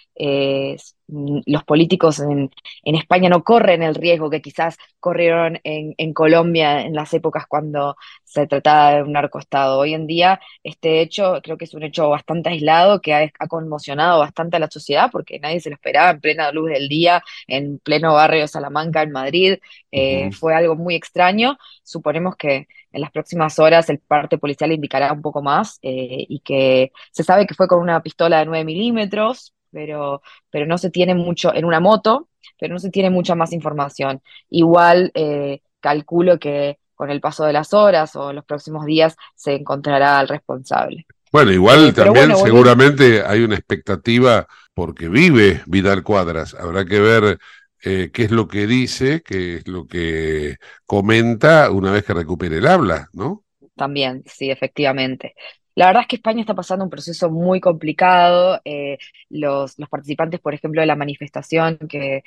[1.12, 2.50] Los políticos en,
[2.84, 8.48] España no corren el riesgo que quizás corrieron en, Colombia en las épocas cuando se
[8.48, 9.80] trataba de un narcoestado.
[9.80, 14.20] Hoy en día este hecho creo que es un hecho bastante aislado que ha, conmocionado
[14.20, 17.80] bastante a la sociedad porque nadie se lo esperaba en plena luz del día, en
[17.80, 19.58] pleno barrio de Salamanca, en Madrid.
[19.92, 21.58] Eh, fue algo muy extraño.
[21.84, 26.40] Suponemos que en las próximas horas el parte policial indicará un poco más eh, y
[26.40, 30.90] que se sabe que fue con una pistola de 9 milímetros, pero, pero no se
[30.90, 32.30] tiene mucho, en una moto,
[32.60, 34.22] pero no se tiene mucha más información.
[34.50, 39.16] Igual eh, calculo que con el paso de las horas o en los próximos días
[39.36, 41.06] se encontrará al responsable.
[41.32, 46.54] Bueno, igual eh, también seguramente hay una expectativa porque vive Vidal Cuadras.
[46.54, 47.40] Habrá que ver
[47.84, 52.58] eh, qué es lo que dice, qué es lo que comenta una vez que recupere
[52.58, 53.44] el habla, ¿no?
[53.76, 55.34] También, sí, efectivamente.
[55.76, 58.60] La verdad es que España está pasando un proceso muy complicado.
[58.66, 58.98] Eh,
[59.30, 62.24] los, participantes, por ejemplo, de la manifestación que,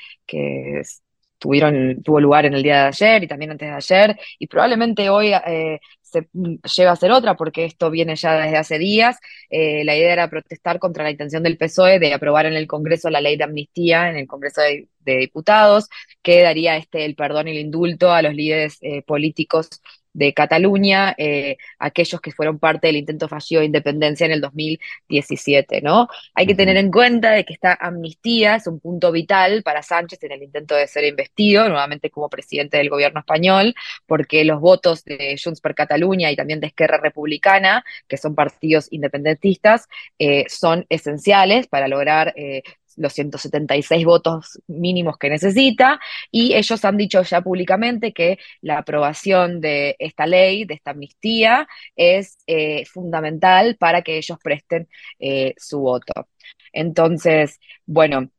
[1.38, 5.10] tuvieron, tuvo lugar en el día de ayer y también antes de ayer, y probablemente
[5.10, 5.78] hoy eh,
[6.14, 9.18] se mm, lleva a ser otra, porque esto viene ya desde hace días.
[9.50, 13.10] Eh, la idea era protestar contra la intención del PSOE de aprobar en el Congreso
[13.10, 15.88] la ley de amnistía, en el Congreso de, Diputados,
[16.22, 19.68] que daría este, el perdón y el indulto a los líderes eh, políticos
[20.14, 25.82] de Cataluña, eh, aquellos que fueron parte del intento fallido de independencia en el 2017,
[25.82, 26.08] ¿no?
[26.34, 30.22] Hay que tener en cuenta de que esta amnistía es un punto vital para Sánchez
[30.22, 33.74] en el intento de ser investido nuevamente como presidente del gobierno español,
[34.06, 38.88] porque los votos de Junts per Cataluña y también de Esquerra Republicana, que son partidos
[38.92, 42.62] independentistas, eh, son esenciales para lograr eh,
[42.96, 49.60] los 176 votos mínimos que necesita y ellos han dicho ya públicamente que la aprobación
[49.60, 55.80] de esta ley, de esta amnistía, es eh, fundamental para que ellos presten eh, su
[55.80, 56.28] voto.
[56.72, 58.30] Entonces, bueno,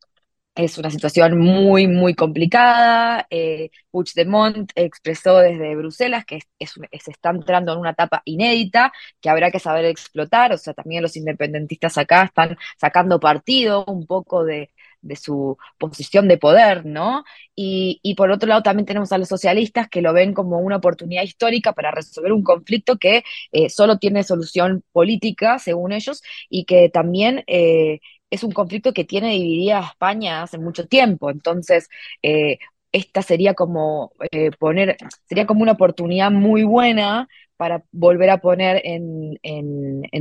[0.56, 3.26] es una situación muy, muy complicada.
[3.30, 9.50] Eh, Puigdemont expresó desde Bruselas que se está entrando en una etapa inédita que habrá
[9.50, 10.52] que saber explotar.
[10.54, 14.70] O sea, también los independentistas acá están sacando partido un poco de,
[15.14, 17.22] su posición de poder, ¿no?
[17.54, 21.22] Y, por otro lado también tenemos a los socialistas que lo ven como una oportunidad
[21.22, 26.88] histórica para resolver un conflicto que eh, solo tiene solución política, según ellos, y que
[26.88, 27.44] también...
[27.46, 31.30] Eh, es un conflicto que tiene dividida a España hace mucho tiempo.
[31.30, 31.88] Entonces,
[32.22, 32.58] eh,
[32.92, 34.96] esta sería como eh, poner,
[35.28, 39.38] sería como una oportunidad muy buena para volver a poner en,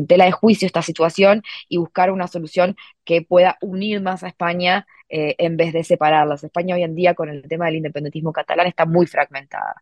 [0.07, 4.87] tela de juicio esta situación y buscar una solución que pueda unir más a España
[5.09, 6.43] eh, en vez de separarlas.
[6.43, 9.75] España hoy en día con el tema del independentismo catalán está muy fragmentada.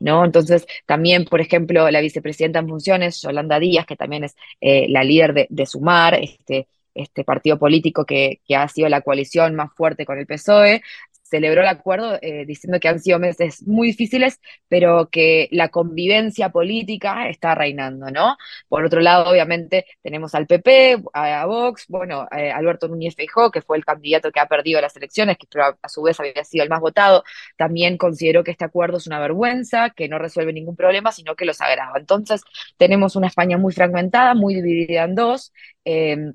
[0.00, 0.24] ¿No?
[0.24, 5.34] Entonces, también, por ejemplo, la vicepresidenta en funciones, Yolanda Díaz, que también es la líder
[5.34, 6.68] de, de Sumar, este,
[7.02, 10.82] este partido político que, ha sido la coalición más fuerte con el PSOE,
[11.28, 16.50] celebró el acuerdo eh, diciendo que han sido meses muy difíciles, pero que la convivencia
[16.50, 18.36] política está reinando, ¿no?
[18.68, 23.62] Por otro lado, obviamente, tenemos al PP, a, Vox, bueno, eh, Alberto Núñez Feijó, que
[23.62, 26.70] fue el candidato que ha perdido las elecciones, que a, su vez había sido el
[26.70, 27.24] más votado,
[27.56, 31.44] también consideró que este acuerdo es una vergüenza, que no resuelve ningún problema, sino que
[31.44, 31.98] los agrava.
[31.98, 32.42] Entonces,
[32.76, 35.52] tenemos una España muy fragmentada, muy dividida en dos.
[35.84, 36.32] Eh,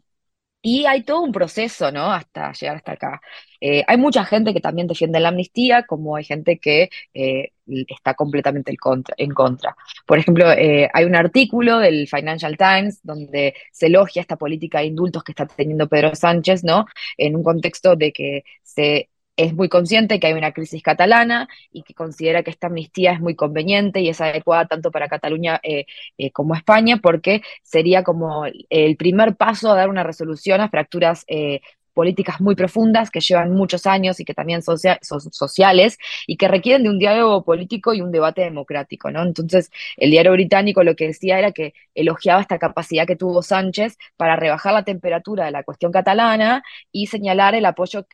[0.64, 2.12] y hay todo un proceso, ¿no?
[2.12, 3.22] Hasta llegar hasta acá.
[3.60, 8.14] Eh, hay mucha gente que también defiende la amnistía, como hay gente que eh, está
[8.14, 8.72] completamente
[9.18, 9.76] en contra.
[10.06, 14.86] Por ejemplo, eh, hay un artículo del Financial Times donde se elogia esta política de
[14.86, 16.86] indultos que está teniendo Pedro Sánchez, ¿no?
[17.18, 21.84] En un contexto de que se es muy consciente que hay una crisis catalana y
[21.84, 25.86] que considera que esta amnistía es muy conveniente y es adecuada tanto para Cataluña eh,
[26.18, 31.24] eh, como España, porque sería como el primer paso a dar una resolución a fracturas
[31.28, 31.62] eh,
[31.94, 36.84] políticas muy profundas que llevan muchos años y que también son sociales y que requieren
[36.84, 39.24] de un diálogo político y un debate democrático, ¿no?
[39.24, 43.98] Entonces, el diario británico lo que decía era que elogiaba esta capacidad que tuvo Sánchez
[44.18, 48.06] para rebajar la temperatura de la cuestión catalana y señalar el apoyo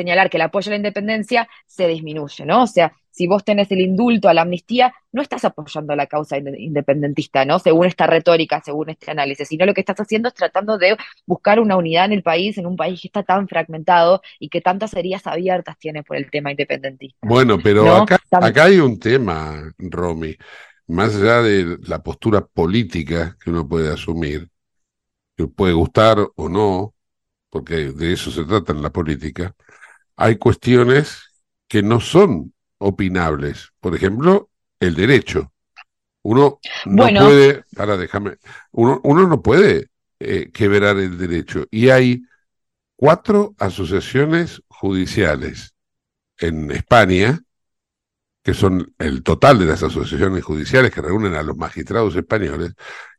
[0.00, 2.62] señalar que el apoyo a la independencia se disminuye, ¿no?
[2.62, 6.38] O sea, si vos tenés el indulto a la amnistía, no estás apoyando la causa
[6.38, 7.58] independentista, ¿no?
[7.58, 11.60] Según esta retórica, según este análisis, sino lo que estás haciendo es tratando de buscar
[11.60, 14.94] una unidad en el país, en un país que está tan fragmentado y que tantas
[14.94, 17.18] heridas abiertas tiene por el tema independentista.
[17.20, 20.34] Bueno, pero acá, acá hay un tema, Romy,
[20.86, 24.48] más allá de la postura política que uno puede asumir,
[25.36, 26.94] que puede gustar o no,
[27.50, 29.54] porque de eso se trata en la política,
[30.20, 31.32] hay cuestiones
[31.66, 33.70] que no son opinables.
[33.80, 35.50] Por ejemplo, el derecho.
[36.22, 38.36] Uno no puede, para déjame,
[38.72, 41.64] uno, uno no puede eh, quebrar el derecho.
[41.70, 42.22] Y hay
[42.96, 45.74] cuatro asociaciones judiciales
[46.36, 47.40] en España,
[48.42, 52.74] que son el total de las asociaciones judiciales que reúnen a los magistrados españoles,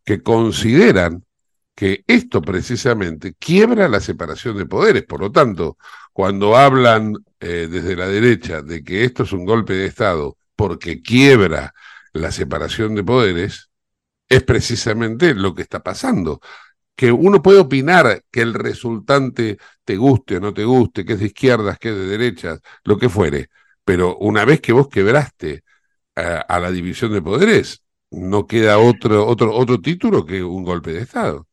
[0.06, 1.26] que consideran
[1.74, 5.04] que esto precisamente quiebra la separación de poderes.
[5.04, 5.78] Por lo tanto,
[6.14, 11.02] cuando hablan eh, desde la derecha de que esto es un golpe de Estado porque
[11.02, 11.74] quiebra
[12.14, 13.70] la separación de poderes,
[14.30, 16.40] es precisamente lo que está pasando.
[16.96, 21.20] Que uno puede opinar que el resultante te guste o no te guste, que es
[21.20, 23.50] de izquierdas, que es de derechas, lo que fuere,
[23.84, 25.64] pero una vez que vos quebraste
[26.16, 30.92] eh, a la división de poderes, no queda otro, otro, otro título que un golpe
[30.94, 31.48] de Estado.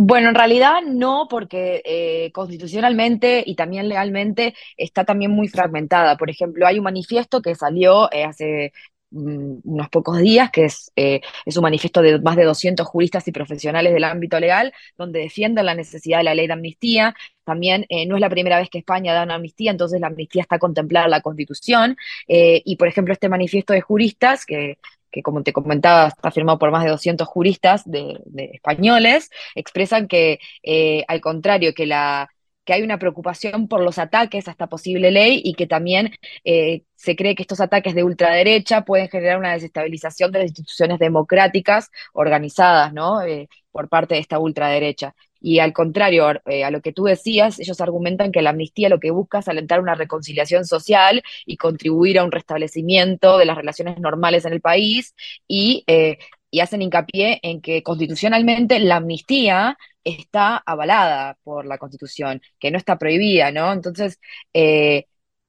[0.00, 6.16] Bueno, en realidad no, porque eh, constitucionalmente y también legalmente está también muy fragmentada.
[6.16, 8.72] Por ejemplo, hay un manifiesto que salió eh, hace
[9.10, 13.26] mm, unos pocos días, que es, eh, es un manifiesto de más de 200 juristas
[13.26, 17.14] y profesionales del ámbito legal, donde defienden la necesidad de la ley de amnistía.
[17.42, 20.58] También no es la primera vez que España da una amnistía, entonces la amnistía está
[20.60, 21.96] contemplada en la Constitución.
[22.28, 24.78] y, por ejemplo, este manifiesto de juristas, que,
[25.10, 28.20] que como te comentaba, está firmado por más de 200 juristas de,
[28.52, 32.28] españoles, expresan que, eh, al contrario, que la
[32.68, 36.12] que hay una preocupación por los ataques a esta posible ley y que también
[36.44, 40.98] eh, se cree que estos ataques de ultraderecha pueden generar una desestabilización de las instituciones
[40.98, 43.22] democráticas organizadas, ¿no?
[43.22, 45.14] Eh, por parte de esta ultraderecha.
[45.40, 49.00] Y al contrario, eh, a lo que tú decías, ellos argumentan que la amnistía lo
[49.00, 53.98] que busca es alentar una reconciliación social y contribuir a un restablecimiento de las relaciones
[53.98, 55.14] normales en el país
[55.46, 56.18] y, eh,
[56.60, 62.98] hacen hincapié en que constitucionalmente la amnistía está avalada por la Constitución, que no está
[62.98, 63.72] prohibida, ¿no?
[63.72, 64.18] Entonces,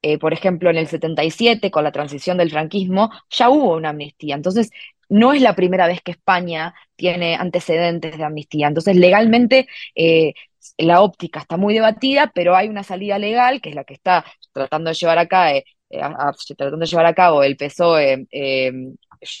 [0.02, 4.34] eh, por ejemplo, en el 77, con la transición del franquismo, ya hubo una amnistía.
[4.34, 4.70] Entonces,
[5.10, 8.68] no es la primera vez que España tiene antecedentes de amnistía.
[8.68, 10.34] Entonces, legalmente, eh,
[10.78, 14.24] la óptica está muy debatida, pero hay una salida legal, que es la que está
[14.52, 15.18] tratando de llevar
[15.52, 18.72] eh, eh, a- tratando de llevar a cabo el PSOE, eh,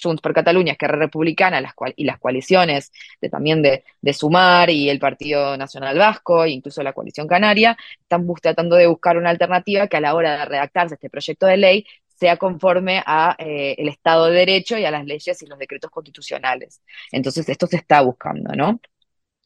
[0.02, 4.68] Junts per Catalunya, Esquerra Republicana, las cual- y las coaliciones de, también de, de Sumar
[4.70, 9.30] y el Partido Nacional Vasco, e incluso la coalición canaria, están tratando de buscar una
[9.30, 11.86] alternativa que a la hora de redactarse este proyecto de ley
[12.20, 15.90] sea conforme a eh, el Estado de Derecho y a las leyes y los decretos
[15.90, 16.82] constitucionales.
[17.12, 18.80] Entonces, esto se está buscando, ¿no?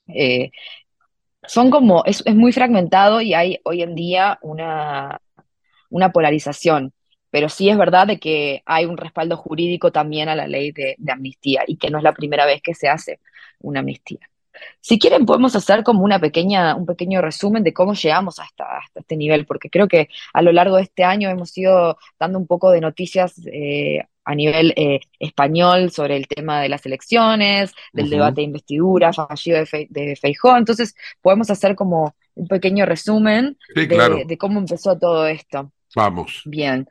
[0.08, 0.50] Eh,
[1.46, 5.20] son como, es, muy fragmentado y hay hoy en día una,
[5.90, 6.92] una polarización,
[7.30, 10.96] pero sí es verdad de que hay un respaldo jurídico también a la ley de
[11.08, 13.20] amnistía y que no es la primera vez que se hace
[13.60, 14.28] una amnistía.
[14.80, 19.00] Si quieren, podemos hacer como una pequeña, un pequeño resumen de cómo llegamos hasta, hasta
[19.00, 22.46] este nivel, porque creo que a lo largo de este año hemos ido dando un
[22.46, 28.08] poco de noticias eh, a nivel eh, español sobre el tema de las elecciones, del
[28.08, 30.56] debate de investidura fallido de, Fe- de Feijóo.
[30.56, 34.18] Entonces, podemos hacer como un pequeño resumen Sí, de, claro.
[34.26, 35.70] de cómo empezó todo esto.
[35.94, 36.42] Vamos.
[36.46, 36.88] Bien.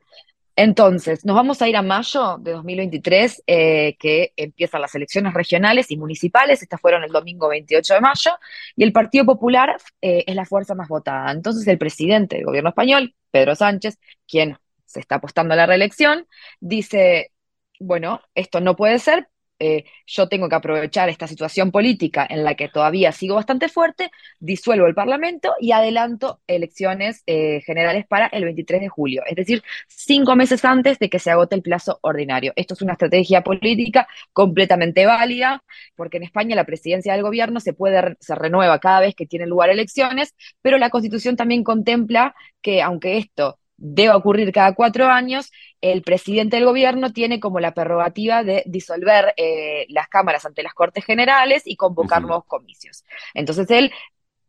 [0.56, 5.90] Entonces, nos vamos a ir a mayo de 2023, eh, que empiezan las elecciones regionales
[5.90, 6.62] y municipales.
[6.62, 8.32] Estas fueron el domingo 28 de mayo.
[8.76, 11.32] Y el Partido Popular eh, es la fuerza más votada.
[11.32, 13.98] Entonces, el presidente del gobierno español, Pedro Sánchez,
[14.28, 16.28] quien se está apostando a la reelección,
[16.60, 17.32] dice,
[17.80, 19.28] bueno, esto no puede ser.
[19.64, 24.12] Eh, yo tengo que aprovechar esta situación política en la que todavía sigo bastante fuerte,
[24.40, 29.64] disuelvo el Parlamento y adelanto elecciones eh, generales para el 23 de julio, es decir,
[29.88, 32.52] cinco meses antes de que se agote el plazo ordinario.
[32.58, 35.64] Esto es una estrategia política completamente válida,
[35.96, 39.50] porque en España la presidencia del gobierno se puede, se renueva cada vez que tienen
[39.50, 45.52] lugar elecciones, pero la Constitución también contempla que aunque esto deba ocurrir cada cuatro años,
[45.82, 50.74] el presidente del gobierno tiene como la prerrogativa de disolver eh, las cámaras ante las
[50.74, 53.04] Cortes Generales y convocar nuevos comicios.
[53.34, 53.92] Entonces él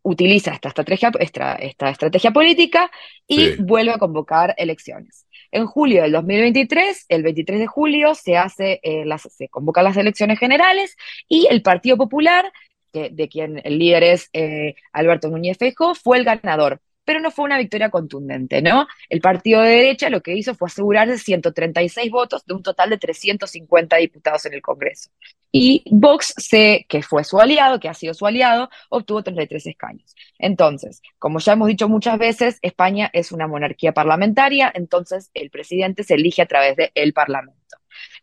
[0.02, 2.90] utiliza esta estrategia, esta, esta estrategia política
[3.26, 3.56] y Sí.
[3.58, 5.26] vuelve a convocar elecciones.
[5.50, 9.96] En julio del 2023, el 23 de julio, se, hace, eh, las, se convocan las
[9.96, 10.96] elecciones generales
[11.28, 12.52] y el Partido Popular,
[12.92, 16.80] que- de quien el líder es eh, Alberto Núñez Feijóo, fue el ganador.
[17.04, 18.86] Pero no fue una victoria contundente, ¿no?
[19.08, 22.98] El partido de derecha lo que hizo fue asegurarse 136 votos de un total de
[22.98, 25.10] 350 diputados en el Congreso.
[25.52, 30.14] Y Vox, se, que fue su aliado, que ha sido su aliado, obtuvo 33 escaños.
[30.38, 36.02] Entonces, como ya hemos dicho muchas veces, España es una monarquía parlamentaria, entonces el presidente
[36.02, 37.64] se elige a través del Parlamento.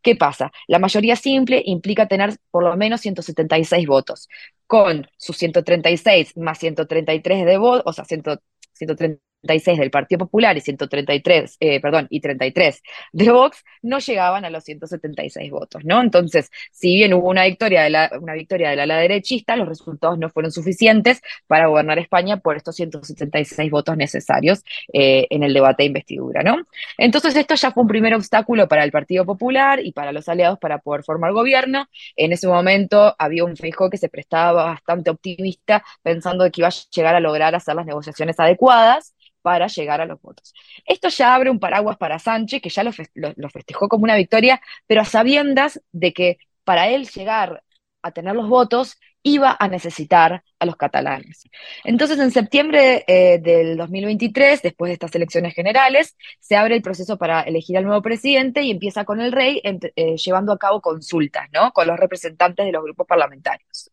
[0.01, 0.51] ¿Qué pasa?
[0.67, 4.29] La mayoría simple implica tener por lo menos 176 votos.
[4.67, 8.23] Con sus 136 más 133 de votos, o sea, 100
[8.79, 12.81] 130 136 del Partido Popular y 133, eh, perdón, y 33
[13.11, 16.01] de Vox, no llegaban a los 176 votos, ¿no?
[16.01, 20.17] Entonces, si bien hubo una victoria de la, una victoria del ala derechista, los resultados
[20.19, 24.63] no fueron suficientes para gobernar España por estos 176 votos necesarios
[24.93, 26.57] eh, en el debate de investidura, ¿no?
[26.97, 30.59] Entonces, esto ya fue un primer obstáculo para el Partido Popular y para los aliados
[30.59, 31.87] para poder formar gobierno.
[32.15, 36.67] En ese momento había un Feijóo que se prestaba bastante optimista, pensando de que iba
[36.67, 40.53] a llegar a lograr hacer las negociaciones adecuadas para llegar a los votos.
[40.85, 44.03] Esto ya abre un paraguas para Sánchez, que ya lo, fes- lo- lo festejó como
[44.03, 47.63] una victoria, pero a sabiendas de que para él llegar
[48.03, 51.43] a tener los votos iba a necesitar a los catalanes.
[51.83, 57.17] Entonces, en septiembre eh, del 2023, después de estas elecciones generales, se abre el proceso
[57.19, 61.47] para elegir al nuevo presidente y empieza con el rey eh, llevando a cabo consultas,
[61.53, 61.71] ¿no?
[61.71, 63.91] Con los representantes de los grupos parlamentarios.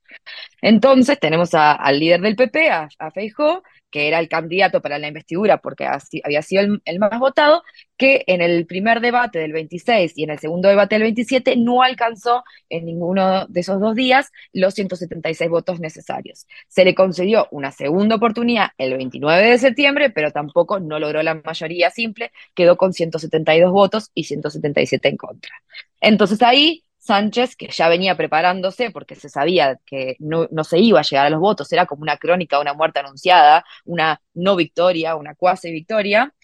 [0.63, 5.09] Entonces tenemos al líder del PP, a, a Feijóo, que era el candidato para la
[5.09, 7.63] investidura porque había sido el, el, más votado,
[7.97, 11.83] que en el primer debate del 26 y en el segundo debate del 27 no
[11.83, 16.47] alcanzó en ninguno de esos dos días los 176 votos necesarios.
[16.69, 21.35] Se le concedió una segunda oportunidad el 29 de septiembre, pero tampoco no logró la
[21.35, 25.53] mayoría simple, quedó con 172 votos y 177 en contra.
[26.01, 31.01] Entonces ahí Sánchez, que ya venía preparándose porque se sabía que no, no, se iba
[31.01, 35.17] a llegar a los votos, era como una crónica una muerte anunciada, una no victoria,
[35.17, 36.35] una cuasi victoria,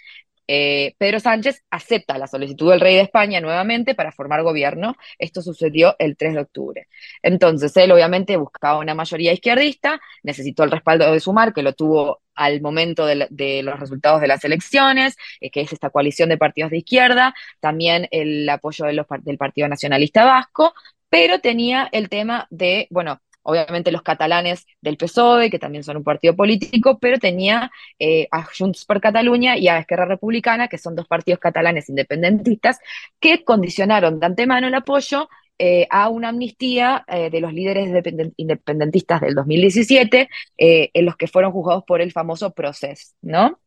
[0.47, 4.97] eh, Pedro Sánchez acepta la solicitud del rey de España nuevamente para formar gobierno.
[5.19, 6.89] Esto sucedió el 3 de octubre.
[7.23, 12.21] Entonces, él obviamente buscaba una mayoría izquierdista, necesitó el respaldo de Sumar, que lo tuvo
[12.35, 16.71] al momento de, los resultados de las elecciones, eh, que es esta coalición de partidos
[16.71, 20.75] de izquierda, también el apoyo del Partido Nacionalista Vasco,
[21.09, 26.05] pero tenía el tema de, bueno, obviamente los catalanes del PSOE, que también son un
[26.05, 30.97] partido político, pero tenía eh, a Junts per Catalunya y a Esquerra Republicana, que son
[30.97, 32.79] dos partidos catalanes independentistas,
[33.21, 37.89] que condicionaron de antemano el apoyo eh, a una amnistía eh, de los líderes
[38.37, 40.29] independentistas del 2017,
[40.59, 43.61] eh, en los que fueron juzgados por el famoso proceso, ¿no?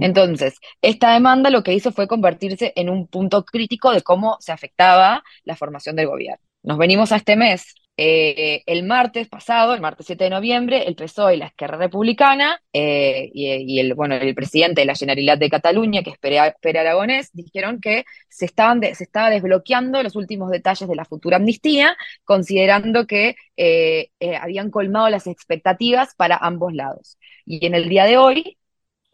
[0.00, 4.50] Entonces, esta demanda lo que hizo fue convertirse en un punto crítico de cómo se
[4.50, 6.44] afectaba la formación del gobierno.
[6.64, 10.94] Nos venimos a este mes eh, el martes pasado, el martes 7 de noviembre, el
[10.96, 15.50] PSOE y la Esquerra Republicana eh, y, el, bueno, el presidente de la Generalitat de
[15.50, 20.50] Cataluña, que es Pere, Aragonés, dijeron que se, estaban de, se estaba desbloqueando los últimos
[20.50, 21.94] detalles de la futura amnistía,
[22.24, 24.08] considerando que eh,
[24.40, 27.18] habían colmado las expectativas para ambos lados.
[27.44, 28.56] Y en el día de hoy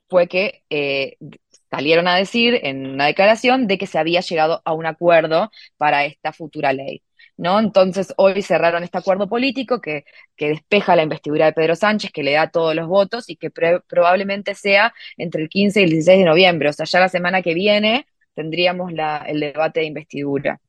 [0.09, 0.63] fue que
[1.71, 6.05] salieron a decir en una declaración de que se había llegado a un acuerdo para
[6.05, 7.03] esta futura ley.
[7.37, 7.59] ¿No?
[7.61, 10.05] Entonces hoy cerraron este acuerdo político que,
[10.37, 13.51] que, despeja la investidura de Pedro Sánchez, que le da todos los votos y que
[13.51, 17.43] probablemente sea entre el 15 y el 16 de noviembre, o sea, ya la semana
[17.43, 18.93] que viene tendríamos
[19.27, 20.61] el debate de investidura.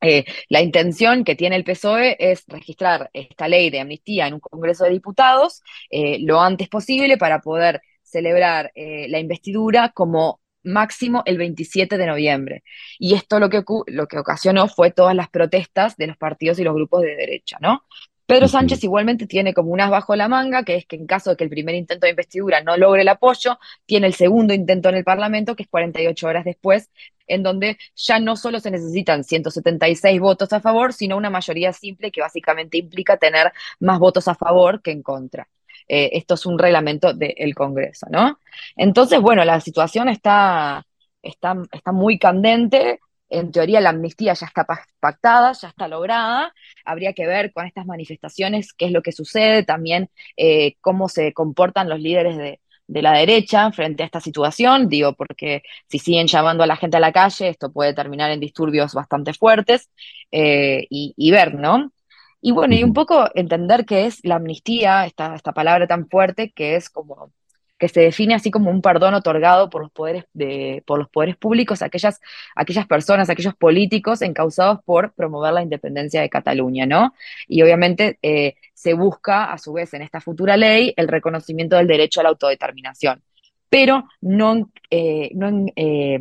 [0.00, 4.40] Eh, la intención que tiene el PSOE es registrar esta ley de amnistía en un
[4.40, 11.22] Congreso de Diputados eh, lo antes posible para poder celebrar eh, la investidura como máximo
[11.26, 12.64] el 27 de noviembre.
[12.98, 16.64] Y esto lo que, lo que ocasionó fue todas las protestas de los partidos y
[16.64, 17.84] los grupos de derecha, ¿no?
[18.26, 21.36] Pedro Sánchez igualmente tiene como unas bajo la manga, que es que en caso de
[21.36, 24.94] que el primer intento de investidura no logre el apoyo, tiene el segundo intento en
[24.94, 26.90] el Parlamento, que es 48 horas después,
[27.26, 32.10] en donde ya no solo se necesitan 176 votos a favor, sino una mayoría simple
[32.10, 35.46] que básicamente implica tener más votos a favor que en contra.
[35.88, 38.38] Eh, esto es un reglamento del Congreso, ¿no?
[38.76, 40.86] Entonces, bueno, la situación está,
[41.22, 43.00] está, está muy candente.
[43.28, 44.66] En teoría la amnistía ya está
[45.00, 46.54] pactada, ya está lograda.
[46.84, 51.32] Habría que ver con estas manifestaciones qué es lo que sucede, también eh, cómo se
[51.32, 56.26] comportan los líderes de, de la derecha frente a esta situación, digo, porque si siguen
[56.26, 59.90] llamando a la gente a la calle, esto puede terminar en disturbios bastante fuertes
[60.30, 61.92] eh, y, y, ver, ¿no?
[62.46, 66.52] Y bueno, y un poco entender qué es la amnistía, esta, esta palabra tan fuerte
[66.52, 67.32] que es como
[67.78, 71.38] que se define así como un perdón otorgado por los poderes, de, por los poderes
[71.38, 72.20] públicos a aquellas,
[72.54, 77.14] aquellas personas, aquellos políticos encausados por promover la independencia de Cataluña, ¿no?
[77.48, 81.86] Y obviamente eh, se busca, a su vez, en esta futura ley, el reconocimiento del
[81.86, 83.22] derecho a la autodeterminación,
[83.70, 86.20] pero no, eh, no eh,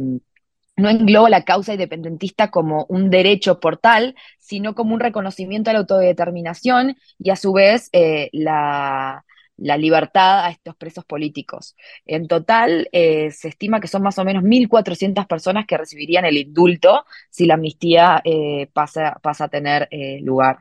[0.75, 5.73] no engloba la causa independentista como un derecho por tal, sino como un reconocimiento a
[5.73, 9.23] la autodeterminación y a su vez eh, la,
[9.57, 11.75] la, libertad a estos presos políticos.
[12.05, 16.37] En total, eh, se estima que son más o menos 1.400 personas que recibirían el
[16.37, 19.87] indulto si la amnistía eh, pasa, pasa, a tener
[20.21, 20.57] lugar.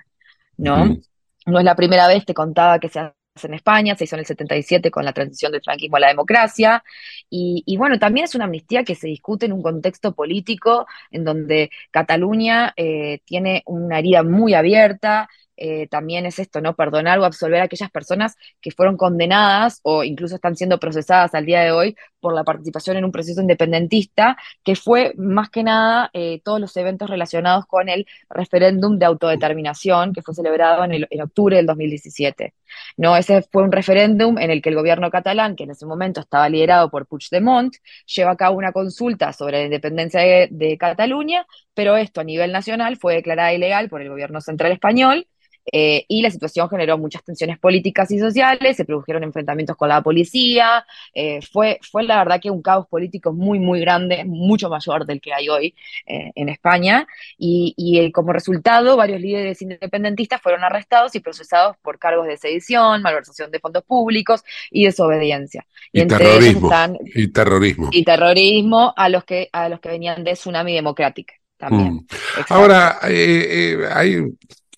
[0.58, 0.84] ¿no?
[0.84, 1.02] Mm.
[1.46, 3.00] no es la primera vez, te contaba que se
[3.42, 6.84] en España, se hizo en el 77 con la transición del franquismo a la democracia,
[7.30, 11.70] y, bueno, también es una amnistía que se discute en un contexto político en donde
[11.90, 16.74] Cataluña eh, tiene una herida muy abierta, eh, también es esto, ¿no?
[16.74, 21.46] Perdonar o absolver a aquellas personas que fueron condenadas o incluso están siendo procesadas al
[21.46, 26.08] día de hoy por la participación en un proceso independentista, que fue más que nada
[26.14, 31.06] eh, todos los eventos relacionados con el referéndum de autodeterminación que fue celebrado en, el,
[31.10, 32.54] en octubre del 2017.
[32.96, 33.16] ¿no?
[33.16, 36.48] Ese fue un referéndum en el que el gobierno catalán, que en ese momento estaba
[36.48, 37.74] liderado por Puigdemont,
[38.06, 42.52] lleva a cabo una consulta sobre la independencia de, de Cataluña, pero esto a nivel
[42.52, 45.26] nacional fue declarada ilegal por el gobierno central español
[45.70, 50.02] eh, y la situación generó muchas tensiones políticas y sociales, se produjeron enfrentamientos con la
[50.02, 50.84] policía,
[51.14, 55.20] eh, fue, fue la verdad que un caos político muy, muy grande, mucho mayor del
[55.20, 55.74] que hay hoy
[56.06, 57.06] eh, en España,
[57.38, 63.02] y, y como resultado varios líderes independentistas fueron arrestados y procesados por cargos de sedición,
[63.02, 65.66] malversación de fondos públicos y desobediencia.
[65.92, 66.68] Y, entre terrorismo.
[66.68, 67.88] están Y terrorismo.
[67.92, 71.94] y terrorismo a los que a los que venían de Tsunami Democratic también.
[71.94, 72.06] Mm.
[72.48, 74.16] Ahora, eh, eh, hay,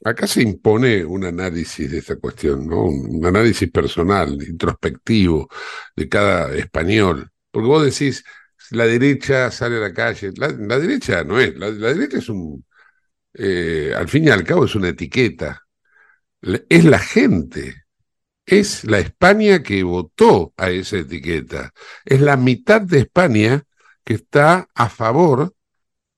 [0.05, 2.85] acá se impone un análisis de esta cuestión, ¿no?
[2.85, 5.49] Un, análisis personal, introspectivo
[5.97, 7.31] de cada español.
[7.51, 8.25] Porque vos decís,
[8.71, 10.33] la derecha sale a la calle.
[10.37, 10.49] La,
[10.79, 12.65] derecha no es, la, derecha es un,
[13.35, 15.63] eh, al fin y al cabo es una etiqueta.
[16.69, 17.85] Es la gente.
[18.47, 21.73] Es la España que votó a esa etiqueta.
[22.05, 23.65] Es la mitad de España
[24.05, 25.55] que está a favor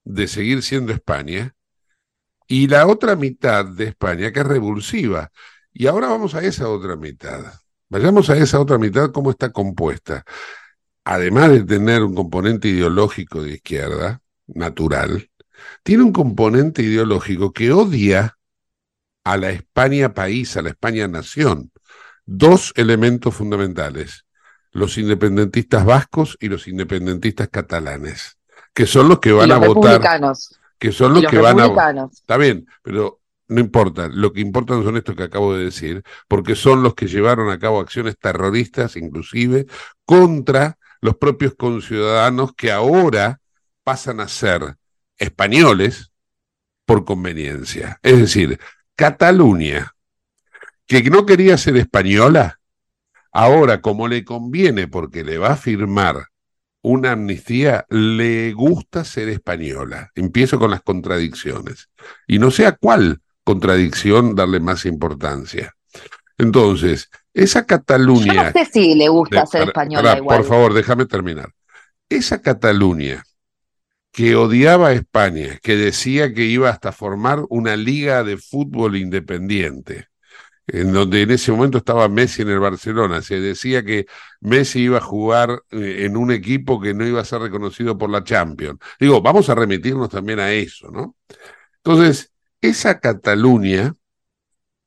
[0.05, 1.56] de seguir siendo España
[2.47, 5.30] y la otra mitad de España que es revulsiva.
[5.72, 7.44] Y ahora vamos a esa otra mitad.
[7.88, 10.24] Vayamos a esa otra mitad, cómo está compuesta.
[11.05, 15.30] Además de tener un componente ideológico de izquierda, natural,
[15.82, 18.36] tiene un componente ideológico que odia
[19.24, 21.72] a la España país, a la España nación.
[22.24, 24.24] Dos elementos fundamentales,
[24.72, 28.38] los independentistas vascos y los independentistas catalanes,
[28.74, 30.01] que son los que van y a votar.
[30.79, 32.09] Que son los los que van a.
[32.12, 34.09] Está bien, pero no importa.
[34.09, 37.59] Lo que importan son estos que acabo de decir, porque son los que llevaron a
[37.59, 39.66] cabo acciones terroristas, inclusive,
[40.05, 43.41] contra los propios conciudadanos que ahora
[43.85, 44.77] pasan a ser
[45.18, 46.11] españoles
[46.85, 47.99] por conveniencia.
[48.03, 48.59] Es decir,
[48.95, 49.95] Cataluña,
[50.87, 52.61] que no quería ser española,
[53.33, 56.29] ahora como le conviene porque le va a firmar
[56.89, 60.12] una amnistía, le gusta ser española.
[60.14, 61.89] Empiezo con las contradicciones.
[62.28, 65.74] Y no sé a cuál contradicción darle más importancia.
[66.39, 68.53] Entonces, esa Yo Cataluña...
[68.53, 70.39] no sé si le gusta de- ser para- española para, igual.
[70.39, 71.51] Por favor, déjame terminar.
[72.09, 73.24] Esa Cataluña
[74.12, 80.07] que odiaba a España, que decía que iba hasta formar una liga de fútbol independiente,
[80.67, 84.07] en donde en ese momento estaba Messi en el Barcelona, se decía que
[84.41, 88.11] Messi iba a jugar eh, en un equipo que no iba a ser reconocido por
[88.11, 88.79] la Champions.
[88.99, 91.17] Digo, vamos a remitirnos también a eso, ¿no?
[91.85, 93.95] Entonces, esa Cataluña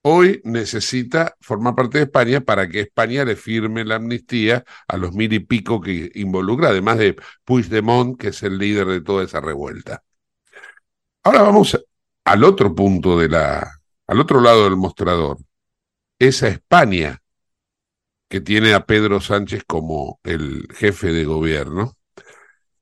[0.02, 5.14] hoy necesita formar parte de España para que España le firme la amnistía a los
[5.14, 7.16] mil y pico que involucra, además de
[7.46, 10.04] Puigdemont, que es el líder de toda esa revuelta.
[11.24, 11.80] Ahora vamos
[12.26, 13.70] al otro punto de la,
[14.08, 15.38] al otro lado del mostrador.
[16.20, 17.22] Esa España
[18.30, 21.98] que tiene a Pedro Sánchez como el jefe de gobierno,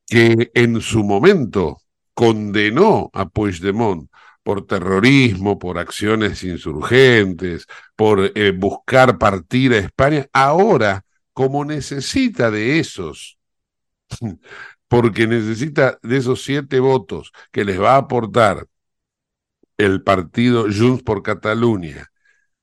[0.05, 1.77] que en su momento
[2.13, 4.09] condenó a Puigdemont
[4.43, 7.65] por terrorismo, por acciones insurgentes,
[7.95, 13.37] por eh, buscar partir a España, ahora, como necesita de esos,
[14.87, 18.67] porque necesita de esos siete votos que les va a aportar
[19.77, 22.09] el partido Junts por Cataluña,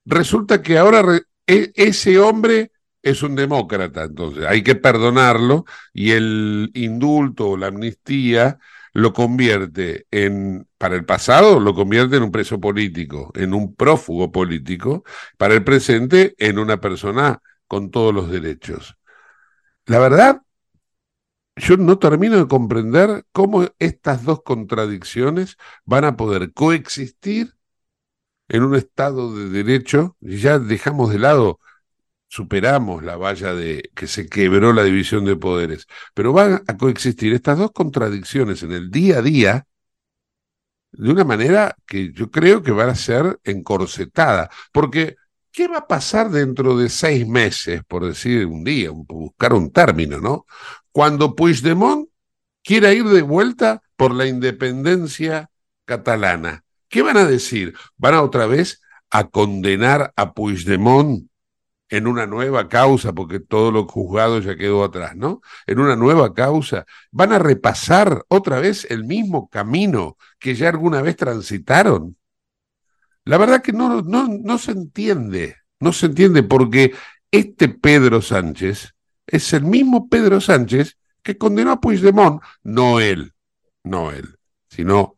[0.04, 1.02] resulta que ahora
[1.46, 7.66] e- ese hombre es un demócrata, entonces hay que perdonarlo y el indulto o la
[7.66, 8.58] amnistía
[8.94, 14.30] lo convierte en, para el pasado, lo convierte en un preso político, en un prófugo
[14.30, 15.04] político,
[15.36, 18.96] para el presente, en una persona con todos los derechos.
[19.86, 20.42] La verdad,
[21.56, 27.54] yo no termino de comprender cómo estas dos contradicciones van a poder coexistir
[28.48, 31.60] en un Estado de derecho, y ya dejamos de lado,
[32.28, 37.32] superamos la valla de que se quebró la división de poderes, pero van a coexistir
[37.32, 39.66] estas dos contradicciones en el día a día
[40.92, 45.16] de una manera que yo creo que va a ser encorsetada, porque
[45.52, 50.20] ¿qué va a pasar dentro de seis meses, por decir un día, buscar un término,
[50.20, 50.46] ¿no?
[50.92, 52.08] Cuando Puigdemont
[52.62, 55.50] quiera ir de vuelta por la independencia
[55.84, 56.63] catalana.
[56.94, 57.74] ¿Qué van a decir?
[57.96, 58.80] ¿Van a otra vez
[59.10, 61.28] a condenar a Puigdemont
[61.88, 65.40] en una nueva causa, porque todo lo juzgado ya quedó atrás, ¿no?
[65.66, 66.86] En una nueva causa.
[67.10, 72.16] ¿Van a repasar otra vez el mismo camino que ya alguna vez transitaron?
[73.24, 76.94] La verdad que no, no, no se entiende, no se entiende porque
[77.32, 78.94] este Pedro Sánchez
[79.26, 83.34] es el mismo Pedro Sánchez que condenó a Puigdemont, no él,
[83.82, 84.38] no él,
[84.68, 85.16] sino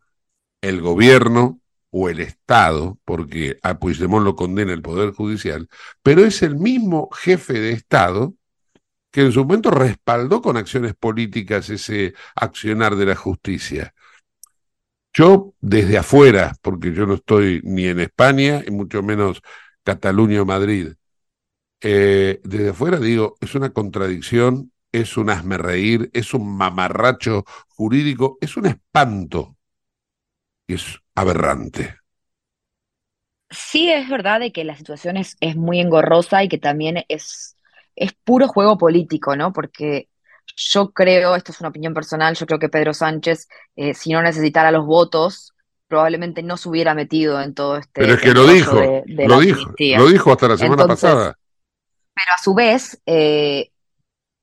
[0.63, 1.61] el gobierno
[1.99, 5.69] o el Estado, porque a Puigdemont lo condena el Poder Judicial,
[6.03, 8.35] pero es el mismo jefe de Estado
[9.11, 13.95] que en su momento respaldó con acciones políticas ese accionar de la justicia.
[15.13, 19.41] Yo desde afuera, porque yo no estoy ni en España y mucho menos
[19.83, 20.95] Cataluña o Madrid,
[21.81, 28.39] eh, desde afuera digo, es una contradicción, es un hazme reír, es un mamarracho jurídico,
[28.41, 29.57] es un espanto
[30.67, 31.85] es aberrante.
[33.51, 37.57] Sí, es verdad de que la situación es, es muy engorrosa y que también es,
[37.95, 39.53] es puro juego político, ¿no?
[39.53, 40.09] Porque
[40.57, 44.21] yo creo, esto es una opinión personal, yo creo que Pedro Sánchez, eh, si no
[44.23, 45.55] necesitara los votos,
[45.87, 48.01] probablemente no se hubiera metido en todo este.
[48.03, 49.99] Pero es que lo dijo, de- de lo dijo, amnistía.
[49.99, 51.39] lo dijo hasta la semana Entonces, pasada.
[52.15, 53.71] Pero a su vez, eh,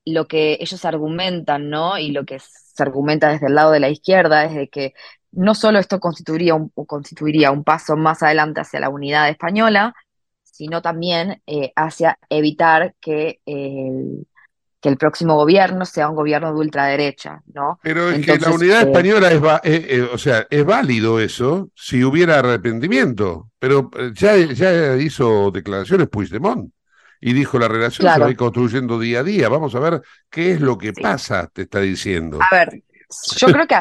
[0.05, 1.97] lo que ellos argumentan, ¿no?
[1.97, 2.35] Y lo que
[2.73, 4.93] se argumenta desde el lado de la izquierda es de que
[5.31, 9.95] no solo esto constituiría un, constituiría un paso más adelante hacia la unidad española,
[10.43, 14.27] sino también eh, hacia evitar que el,
[14.81, 17.79] que el próximo gobierno sea un gobierno de ultraderecha, ¿no?
[17.81, 20.63] Pero es que la Entonces, unidad eh, española es, va- eh, eh, o sea, es
[20.65, 26.71] válido eso si hubiera arrepentimiento, pero eh, ya, ya hizo declaraciones Puigdemont
[27.25, 30.01] y dijo la relación se va a ir construyendo día a día, vamos a ver
[30.29, 32.37] qué es lo que pasa, te está diciendo.
[32.41, 32.83] A ver,
[33.37, 33.75] yo creo que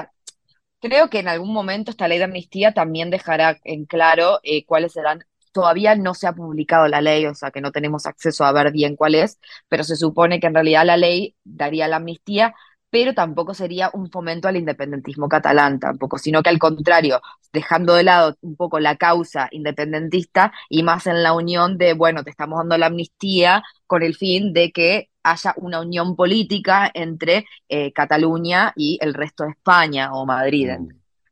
[0.80, 4.92] creo que en algún momento esta ley de amnistía también dejará en claro eh, cuáles
[4.92, 5.24] serán.
[5.50, 8.70] Todavía no se ha publicado la ley, o sea que no tenemos acceso a ver
[8.70, 12.54] bien cuál es, pero se supone que en realidad la ley daría la amnistía,
[12.92, 17.22] pero tampoco sería un fomento al independentismo catalán, tampoco, sino que al contrario,
[17.52, 22.22] dejando de lado un poco la causa independentista y más en la unión de, bueno,
[22.24, 27.46] te estamos dando la amnistía con el fin de que haya una unión política entre
[27.68, 30.70] eh, Cataluña y el resto de España o Madrid.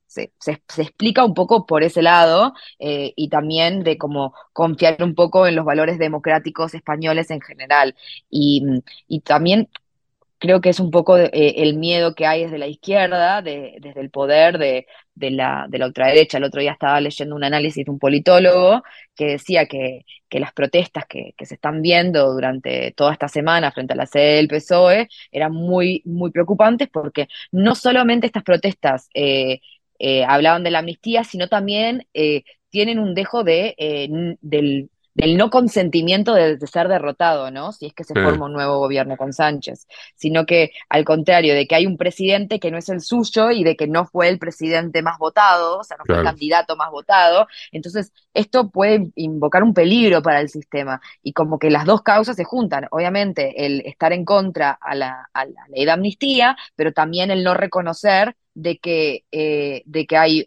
[0.07, 5.03] Se, se- se explica un poco por ese lado eh, y también de cómo confiar
[5.05, 7.95] un poco en los valores democráticos españoles en general.
[8.29, 8.65] Y,
[9.07, 9.69] y también
[10.41, 14.01] creo que es un poco eh, el miedo que hay desde la izquierda, de- desde
[14.01, 14.87] el poder de,
[15.31, 16.39] la, de la ultraderecha.
[16.39, 18.83] El otro día estaba leyendo un análisis de un politólogo
[19.15, 23.97] que decía que, las protestas que, se están viendo durante toda esta semana frente a
[23.97, 29.61] la sede del PSOE eran muy, muy preocupantes porque no solamente estas protestas eh,
[29.99, 32.07] eh, hablaban de la amnistía, sino también
[32.71, 33.75] tienen un dejo de,
[34.41, 37.73] del, del no consentimiento de, de ser derrotado, ¿no?
[37.73, 38.21] Si es que se Sí.
[38.21, 39.87] forma un nuevo gobierno con Sánchez,
[40.17, 43.65] sino que al contrario, de que hay un presidente que no es el suyo y
[43.65, 46.91] de que no fue el presidente más votado, o sea, no fue el candidato más
[46.91, 52.03] votado, entonces esto puede invocar un peligro para el sistema y como que las dos
[52.03, 56.57] causas se juntan, obviamente el estar en contra a la, a la ley de amnistía,
[56.77, 60.47] pero también el no reconocer de que, eh, de que hay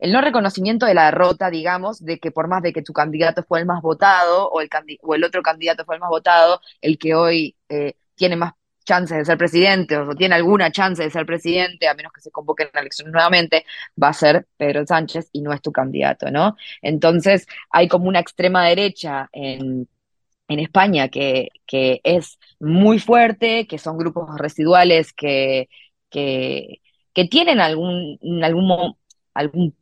[0.00, 3.44] el no reconocimiento de la derrota, digamos, de que por más de que tu candidato
[3.44, 4.68] fue el más votado o el,
[5.02, 9.18] o el otro candidato fue el más votado, el que hoy eh, tiene más chances
[9.18, 12.68] de ser presidente o tiene alguna chance de ser presidente, a menos que se convoquen
[12.74, 13.64] elecciones nuevamente,
[14.02, 16.56] va a ser Pedro Sánchez y no es tu candidato, ¿no?
[16.82, 19.88] Entonces hay como una extrema derecha en,
[20.48, 21.50] España que,
[22.02, 25.68] es muy fuerte, que son grupos residuales que,
[26.10, 26.80] que,
[27.30, 28.96] tienen algún, algún,
[29.34, 29.76] algún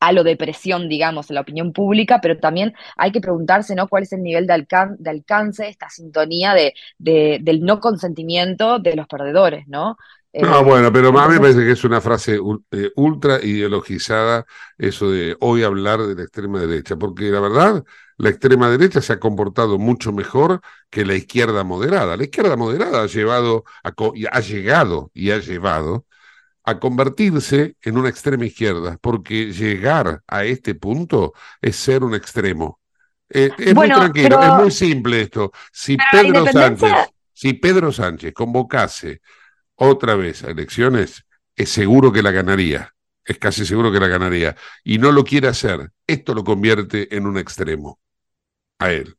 [0.00, 3.88] halo de presión, digamos, en la opinión pública, pero también hay que preguntarse, ¿no?
[3.88, 8.78] ¿Cuál es el nivel de, alcan- de alcance, esta sintonía de, de- del no consentimiento
[8.78, 9.96] de los perdedores, ¿no?
[10.36, 12.38] No, Eh, bueno, pero a mí me entonces- parece que es una frase
[12.72, 14.44] eh, ultra ideologizada
[14.76, 17.84] eso de hoy hablar de la extrema derecha, porque la verdad,
[18.18, 22.16] la extrema derecha se ha comportado mucho mejor que la izquierda moderada.
[22.16, 23.92] La izquierda moderada ha llevado, a
[24.32, 26.04] ha llegado y ha llevado
[26.64, 32.80] a convertirse en una extrema izquierda, porque llegar a este punto es ser un extremo.
[33.28, 35.52] Eh, es Bueno, muy tranquilo, pero- es muy simple esto.
[35.72, 39.20] Si Pedro independencia- Sánchez, si Pedro Sánchez convocase
[39.76, 41.24] otra vez a elecciones,
[41.56, 42.94] es seguro que la ganaría,
[43.24, 45.90] es casi seguro que la ganaría, y no lo quiere hacer.
[46.06, 47.98] Esto lo convierte en un extremo
[48.78, 49.16] a él.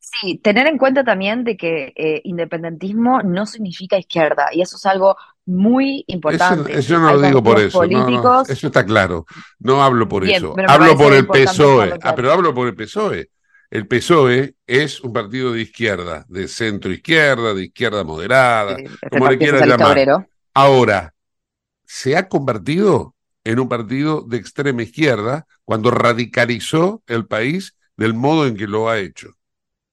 [0.00, 4.86] Sí, tener en cuenta también de que eh, independentismo no significa izquierda, y eso es
[4.86, 5.16] algo
[5.48, 6.78] muy Eso, importante.
[6.78, 9.24] eso no Hay lo digo por eso, no, no, políticos eso está claro.
[9.58, 11.94] No hablo por Bien, eso, pero me hablo por el PSOE.
[12.02, 13.30] Ah, pero hablo por el PSOE.
[13.70, 18.76] El PSOE es un partido de izquierda, de centro izquierda, de izquierda moderada,
[19.10, 19.92] como le Socialista llamar.
[19.92, 20.26] Obrero.
[20.52, 21.14] Ahora,
[21.86, 28.46] se ha convertido en un partido de extrema izquierda cuando radicalizó el país del modo
[28.46, 29.30] en que lo ha hecho.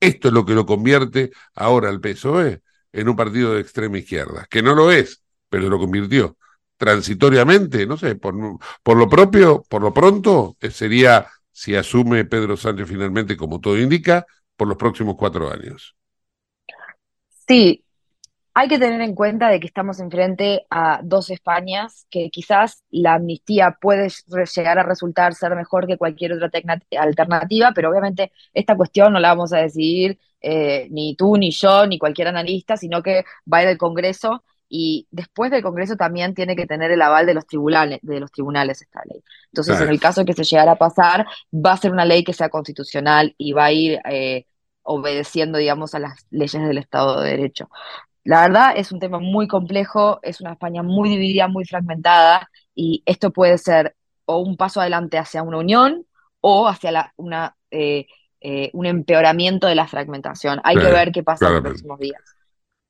[0.02, 4.46] Esto es lo que lo convierte ahora al PSOE en un partido de extrema izquierda,
[4.50, 5.25] que no lo es,
[5.56, 6.36] pero lo convirtió
[6.78, 8.36] transitoriamente, no sé, por,
[8.84, 13.78] por lo propio, por lo pronto, eh, sería, si asume Pedro Sánchez finalmente, como todo
[13.80, 14.26] indica,
[14.58, 15.96] por los próximos cuatro años.
[17.48, 17.86] Sí,
[18.54, 23.14] hay que tener en cuenta de que estamos enfrente a dos Españas, que quizás la
[23.14, 24.10] amnistía puede
[24.54, 26.52] llegar a resultar ser mejor que cualquier otra
[27.00, 31.88] alternativa, pero obviamente esta cuestión no la vamos a decidir eh, ni tú, ni yo,
[31.88, 34.44] ni cualquier analista, sino que va a ir al Congreso
[34.78, 38.30] y después del Congreso también tiene que tener el aval de los tribunales, de los
[38.30, 39.24] tribunales esta ley.
[39.46, 42.26] Entonces, en el caso de que se llegara a pasar, va a ser una ley
[42.26, 44.46] que sea constitucional y va a ir eh,
[44.84, 47.70] obedeciendo, digamos, a las leyes del Estado de Derecho.
[48.26, 53.02] La verdad es un tema muy complejo, es una España muy dividida, muy fragmentada, y
[53.06, 53.96] esto puede ser
[54.26, 56.06] o un paso adelante hacia una unión
[56.42, 58.08] o hacia la, una, eh,
[58.42, 60.60] eh, un empeoramiento de la fragmentación.
[60.66, 62.22] Hay que ver qué pasa en los próximos días.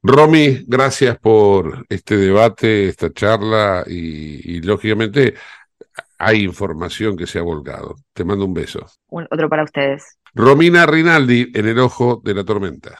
[0.08, 5.34] Romy, gracias por este debate, esta charla y, lógicamente
[6.20, 7.96] hay información que se ha volcado.
[8.14, 8.86] Te mando un beso.
[9.10, 10.20] otro para ustedes.
[10.36, 13.00] Romina Rinaldi en el ojo de la tormenta.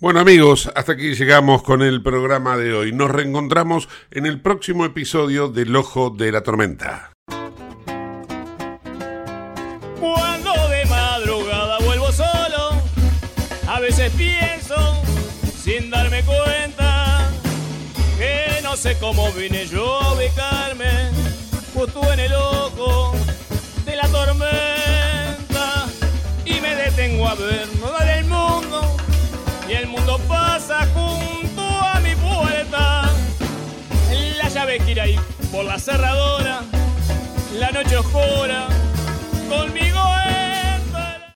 [0.00, 2.90] Bueno amigos, hasta aquí llegamos con el programa de hoy.
[2.90, 7.12] Nos reencontramos en el próximo episodio del Ojo de la Tormenta.
[10.00, 12.80] Cuando de madrugada vuelvo solo,
[13.68, 14.74] a veces pienso,
[15.62, 17.30] sin darme cuenta,
[18.16, 21.10] que no sé cómo vine yo a ubicarme
[21.74, 23.12] justo en el ojo
[23.84, 25.86] de la tormenta
[26.46, 28.19] y me detengo a ver nada del
[34.70, 35.18] Llave gira ahí
[35.50, 36.60] por la cerradora,
[37.58, 38.68] la noche oscura,
[39.48, 39.98] conmigo